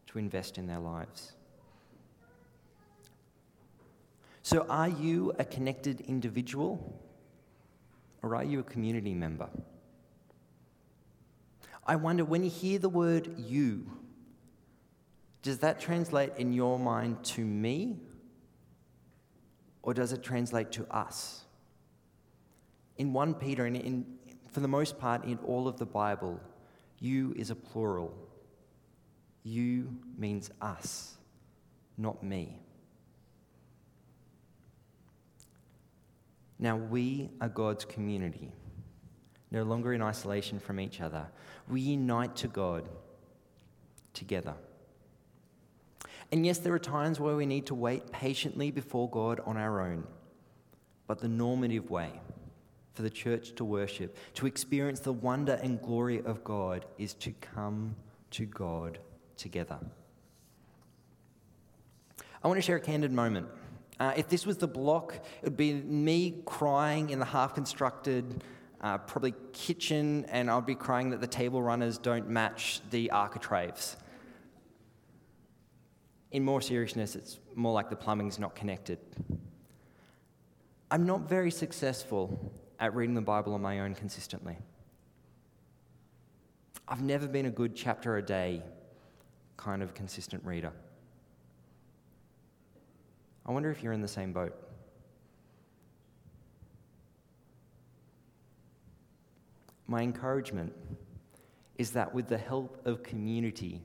to 0.06 0.18
invest 0.18 0.58
in 0.58 0.68
their 0.68 0.78
lives. 0.78 1.35
So, 4.46 4.64
are 4.68 4.88
you 4.88 5.32
a 5.40 5.44
connected 5.44 6.02
individual? 6.02 7.02
Or 8.22 8.36
are 8.36 8.44
you 8.44 8.60
a 8.60 8.62
community 8.62 9.12
member? 9.12 9.48
I 11.84 11.96
wonder 11.96 12.24
when 12.24 12.44
you 12.44 12.50
hear 12.50 12.78
the 12.78 12.88
word 12.88 13.28
you, 13.38 13.90
does 15.42 15.58
that 15.58 15.80
translate 15.80 16.34
in 16.38 16.52
your 16.52 16.78
mind 16.78 17.24
to 17.34 17.44
me? 17.44 17.98
Or 19.82 19.92
does 19.92 20.12
it 20.12 20.22
translate 20.22 20.70
to 20.78 20.86
us? 20.96 21.42
In 22.98 23.12
1 23.12 23.34
Peter, 23.34 23.66
and 23.66 23.76
in, 23.76 24.06
for 24.52 24.60
the 24.60 24.68
most 24.68 24.96
part 24.96 25.24
in 25.24 25.38
all 25.38 25.66
of 25.66 25.76
the 25.76 25.86
Bible, 25.86 26.40
you 27.00 27.34
is 27.36 27.50
a 27.50 27.56
plural. 27.56 28.14
You 29.42 29.96
means 30.16 30.52
us, 30.60 31.16
not 31.98 32.22
me. 32.22 32.60
Now, 36.58 36.76
we 36.76 37.30
are 37.40 37.48
God's 37.48 37.84
community, 37.84 38.52
no 39.50 39.62
longer 39.62 39.92
in 39.92 40.02
isolation 40.02 40.58
from 40.58 40.80
each 40.80 41.00
other. 41.00 41.26
We 41.68 41.80
unite 41.80 42.36
to 42.36 42.48
God 42.48 42.88
together. 44.14 44.54
And 46.32 46.44
yes, 46.44 46.58
there 46.58 46.72
are 46.72 46.78
times 46.78 47.20
where 47.20 47.36
we 47.36 47.46
need 47.46 47.66
to 47.66 47.74
wait 47.74 48.10
patiently 48.10 48.70
before 48.70 49.08
God 49.08 49.40
on 49.44 49.56
our 49.56 49.80
own, 49.80 50.04
but 51.06 51.20
the 51.20 51.28
normative 51.28 51.90
way 51.90 52.10
for 52.94 53.02
the 53.02 53.10
church 53.10 53.54
to 53.56 53.64
worship, 53.64 54.16
to 54.34 54.46
experience 54.46 55.00
the 55.00 55.12
wonder 55.12 55.60
and 55.62 55.80
glory 55.80 56.22
of 56.24 56.42
God, 56.42 56.86
is 56.98 57.14
to 57.14 57.32
come 57.32 57.94
to 58.30 58.46
God 58.46 58.98
together. 59.36 59.78
I 62.42 62.48
want 62.48 62.58
to 62.58 62.62
share 62.62 62.76
a 62.76 62.80
candid 62.80 63.12
moment. 63.12 63.48
Uh, 63.98 64.12
if 64.16 64.28
this 64.28 64.44
was 64.44 64.58
the 64.58 64.68
block, 64.68 65.14
it 65.14 65.44
would 65.44 65.56
be 65.56 65.72
me 65.74 66.42
crying 66.44 67.10
in 67.10 67.18
the 67.18 67.24
half 67.24 67.54
constructed, 67.54 68.44
uh, 68.82 68.98
probably 68.98 69.34
kitchen, 69.52 70.26
and 70.26 70.50
I'd 70.50 70.66
be 70.66 70.74
crying 70.74 71.10
that 71.10 71.20
the 71.20 71.26
table 71.26 71.62
runners 71.62 71.96
don't 71.96 72.28
match 72.28 72.80
the 72.90 73.10
architraves. 73.10 73.96
In 76.30 76.44
more 76.44 76.60
seriousness, 76.60 77.16
it's 77.16 77.38
more 77.54 77.72
like 77.72 77.88
the 77.88 77.96
plumbing's 77.96 78.38
not 78.38 78.54
connected. 78.54 78.98
I'm 80.90 81.06
not 81.06 81.28
very 81.28 81.50
successful 81.50 82.52
at 82.78 82.94
reading 82.94 83.14
the 83.14 83.22
Bible 83.22 83.54
on 83.54 83.62
my 83.62 83.80
own 83.80 83.94
consistently. 83.94 84.58
I've 86.86 87.02
never 87.02 87.26
been 87.26 87.46
a 87.46 87.50
good 87.50 87.74
chapter 87.74 88.18
a 88.18 88.22
day 88.22 88.62
kind 89.56 89.82
of 89.82 89.94
consistent 89.94 90.44
reader. 90.44 90.72
I 93.46 93.52
wonder 93.52 93.70
if 93.70 93.82
you're 93.82 93.92
in 93.92 94.02
the 94.02 94.08
same 94.08 94.32
boat. 94.32 94.54
My 99.86 100.02
encouragement 100.02 100.72
is 101.78 101.92
that 101.92 102.12
with 102.12 102.26
the 102.26 102.38
help 102.38 102.84
of 102.84 103.04
community, 103.04 103.80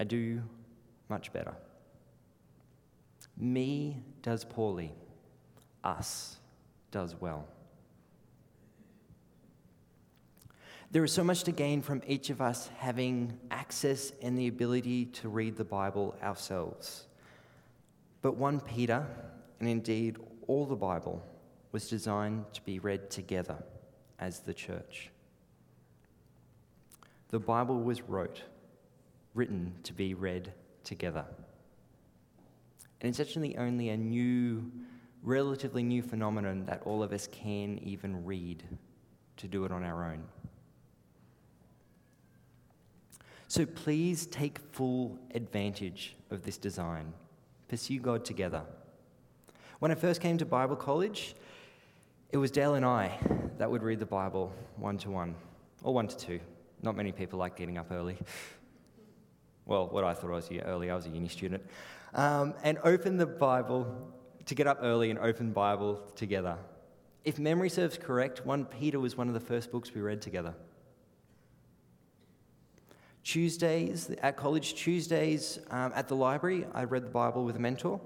I 0.00 0.04
do 0.04 0.42
much 1.08 1.32
better. 1.32 1.54
Me 3.36 4.02
does 4.22 4.44
poorly, 4.44 4.92
us 5.84 6.36
does 6.90 7.14
well. 7.20 7.46
There 10.90 11.04
is 11.04 11.12
so 11.12 11.22
much 11.22 11.44
to 11.44 11.52
gain 11.52 11.80
from 11.80 12.02
each 12.06 12.28
of 12.28 12.42
us 12.42 12.68
having 12.78 13.38
access 13.50 14.12
and 14.20 14.36
the 14.36 14.48
ability 14.48 15.06
to 15.06 15.28
read 15.28 15.56
the 15.56 15.64
Bible 15.64 16.14
ourselves. 16.22 17.06
But 18.22 18.36
1 18.36 18.60
Peter, 18.60 19.04
and 19.58 19.68
indeed 19.68 20.16
all 20.46 20.64
the 20.64 20.76
Bible, 20.76 21.22
was 21.72 21.88
designed 21.88 22.44
to 22.52 22.62
be 22.62 22.78
read 22.78 23.10
together 23.10 23.58
as 24.20 24.40
the 24.40 24.54
church. 24.54 25.10
The 27.30 27.40
Bible 27.40 27.82
was 27.82 28.02
wrote, 28.02 28.42
written 29.34 29.74
to 29.82 29.92
be 29.92 30.14
read 30.14 30.52
together. 30.84 31.24
And 33.00 33.08
it's 33.08 33.18
actually 33.18 33.56
only 33.56 33.88
a 33.88 33.96
new, 33.96 34.70
relatively 35.24 35.82
new 35.82 36.02
phenomenon 36.02 36.64
that 36.66 36.82
all 36.84 37.02
of 37.02 37.12
us 37.12 37.26
can 37.26 37.78
even 37.78 38.24
read 38.24 38.62
to 39.38 39.48
do 39.48 39.64
it 39.64 39.72
on 39.72 39.82
our 39.82 40.04
own. 40.04 40.22
So 43.48 43.66
please 43.66 44.26
take 44.26 44.60
full 44.72 45.18
advantage 45.34 46.16
of 46.30 46.42
this 46.42 46.56
design 46.56 47.12
pursue 47.72 47.98
God 47.98 48.22
together. 48.22 48.60
When 49.78 49.90
I 49.90 49.94
first 49.94 50.20
came 50.20 50.36
to 50.36 50.44
Bible 50.44 50.76
college, 50.76 51.34
it 52.30 52.36
was 52.36 52.50
Dale 52.50 52.74
and 52.74 52.84
I 52.84 53.18
that 53.56 53.70
would 53.70 53.82
read 53.82 53.98
the 53.98 54.04
Bible 54.04 54.52
one 54.76 54.98
to 54.98 55.10
one, 55.10 55.34
or 55.82 55.94
one 55.94 56.06
to 56.06 56.14
two, 56.14 56.38
Not 56.82 56.96
many 56.96 57.12
people 57.12 57.38
like 57.38 57.56
getting 57.56 57.78
up 57.78 57.90
early. 57.90 58.18
Well, 59.64 59.86
what 59.86 60.02
I 60.04 60.12
thought 60.12 60.32
I 60.32 60.34
was 60.34 60.50
early, 60.66 60.90
I 60.90 60.94
was 60.96 61.06
a 61.06 61.08
uni 61.08 61.28
student. 61.28 61.62
Um, 62.14 62.52
and 62.62 62.78
open 62.84 63.16
the 63.16 63.26
Bible, 63.26 63.86
to 64.44 64.54
get 64.54 64.66
up 64.66 64.80
early 64.82 65.08
and 65.08 65.18
open 65.20 65.52
Bible 65.52 66.02
together. 66.14 66.58
If 67.24 67.38
memory 67.38 67.70
serves 67.70 67.96
correct, 67.96 68.44
1 68.44 68.66
Peter 68.66 69.00
was 69.00 69.16
one 69.16 69.28
of 69.28 69.34
the 69.34 69.40
first 69.40 69.70
books 69.70 69.94
we 69.94 70.02
read 70.02 70.20
together. 70.20 70.52
Tuesdays 73.24 74.10
at 74.20 74.36
college, 74.36 74.74
Tuesdays 74.74 75.58
um, 75.70 75.92
at 75.94 76.08
the 76.08 76.16
library, 76.16 76.66
I 76.74 76.84
read 76.84 77.04
the 77.04 77.10
Bible 77.10 77.44
with 77.44 77.56
a 77.56 77.60
mentor. 77.60 78.00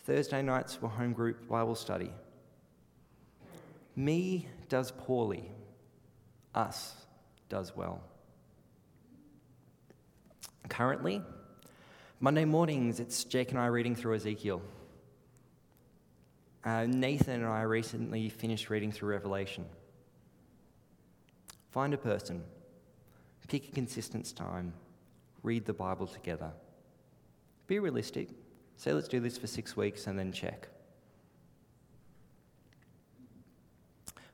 Thursday 0.00 0.42
nights 0.42 0.80
were 0.80 0.88
home 0.88 1.12
group 1.12 1.48
Bible 1.48 1.74
study. 1.74 2.12
Me 3.96 4.46
does 4.68 4.92
poorly, 4.92 5.50
us 6.54 6.94
does 7.48 7.74
well. 7.74 8.02
Currently, 10.68 11.22
Monday 12.20 12.44
mornings, 12.44 13.00
it's 13.00 13.24
Jake 13.24 13.50
and 13.50 13.58
I 13.58 13.66
reading 13.66 13.94
through 13.94 14.16
Ezekiel. 14.16 14.60
Uh, 16.64 16.84
Nathan 16.86 17.42
and 17.42 17.46
I 17.46 17.62
recently 17.62 18.28
finished 18.28 18.68
reading 18.68 18.90
through 18.90 19.10
Revelation. 19.10 19.64
Find 21.70 21.94
a 21.94 21.98
person, 21.98 22.42
pick 23.48 23.68
a 23.68 23.72
consistent 23.72 24.34
time, 24.36 24.72
read 25.42 25.64
the 25.64 25.72
Bible 25.72 26.06
together. 26.06 26.50
Be 27.66 27.78
realistic. 27.78 28.28
Say, 28.76 28.92
let's 28.92 29.08
do 29.08 29.20
this 29.20 29.38
for 29.38 29.46
six 29.46 29.76
weeks 29.76 30.06
and 30.06 30.18
then 30.18 30.32
check. 30.32 30.68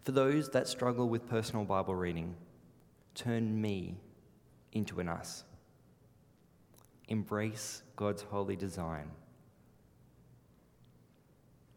For 0.02 0.12
those 0.12 0.50
that 0.50 0.66
struggle 0.66 1.08
with 1.08 1.28
personal 1.28 1.64
Bible 1.64 1.94
reading, 1.94 2.34
turn 3.14 3.60
me 3.60 3.96
into 4.72 4.98
an 5.00 5.08
us. 5.08 5.44
Embrace 7.08 7.82
God's 7.94 8.22
holy 8.22 8.56
design. 8.56 9.10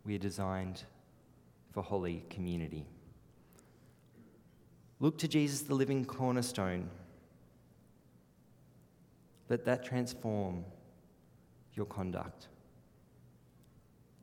We 0.05 0.15
are 0.15 0.19
designed 0.19 0.83
for 1.71 1.83
holy 1.83 2.23
community. 2.29 2.87
Look 4.99 5.17
to 5.19 5.27
Jesus, 5.27 5.61
the 5.61 5.75
living 5.75 6.05
cornerstone. 6.05 6.89
Let 9.49 9.65
that 9.65 9.83
transform 9.83 10.65
your 11.73 11.85
conduct. 11.85 12.47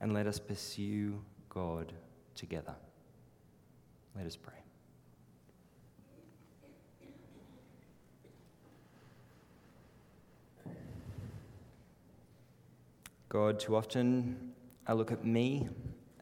And 0.01 0.13
let 0.13 0.27
us 0.27 0.39
pursue 0.39 1.23
God 1.49 1.93
together. 2.35 2.75
Let 4.17 4.27
us 4.27 4.37
pray. 4.37 4.55
God, 13.29 13.59
too 13.59 13.77
often 13.77 14.53
I 14.87 14.93
look 14.93 15.11
at 15.11 15.25
me 15.25 15.69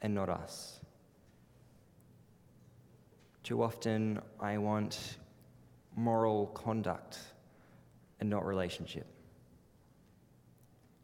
and 0.02 0.14
not 0.14 0.28
us. 0.28 0.78
Too 3.42 3.62
often 3.62 4.20
I 4.38 4.58
want 4.58 5.16
moral 5.96 6.46
conduct 6.48 7.18
and 8.20 8.28
not 8.28 8.46
relationship. 8.46 9.06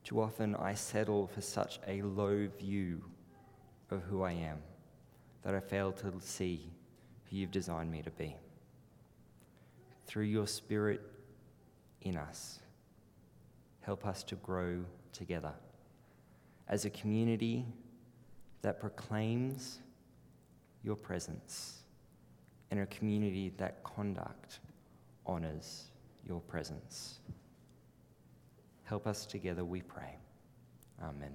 Too 0.05 0.21
often 0.21 0.55
I 0.55 0.75
settle 0.75 1.27
for 1.27 1.41
such 1.41 1.81
a 1.89 2.03
low 2.03 2.47
view 2.59 3.03
of 3.91 4.03
who 4.03 4.23
I 4.23 4.33
am 4.33 4.59
that 5.43 5.55
I 5.55 5.61
fail 5.61 5.93
to 5.93 6.13
see 6.21 6.71
who 7.25 7.37
you've 7.37 7.51
designed 7.51 7.91
me 7.91 8.03
to 8.03 8.11
be. 8.11 8.37
Through 10.07 10.25
your 10.25 10.47
Spirit 10.47 11.01
in 12.03 12.17
us, 12.17 12.61
help 13.81 14.07
us 14.07 14.23
to 14.25 14.37
grow 14.37 14.85
together 15.13 15.53
as 16.69 16.85
a 16.85 16.91
community 16.91 17.65
that 18.63 18.81
proclaims 18.81 19.79
your 20.83 20.97
presence 20.97 21.83
and 22.71 22.81
a 22.81 22.87
community 22.87 23.53
that 23.57 23.83
conduct 23.83 24.61
honors 25.25 25.91
your 26.27 26.41
presence. 26.41 27.21
Help 28.85 29.07
us 29.07 29.27
together, 29.27 29.65
we 29.65 29.83
pray. 29.83 30.17
Amen. 31.03 31.33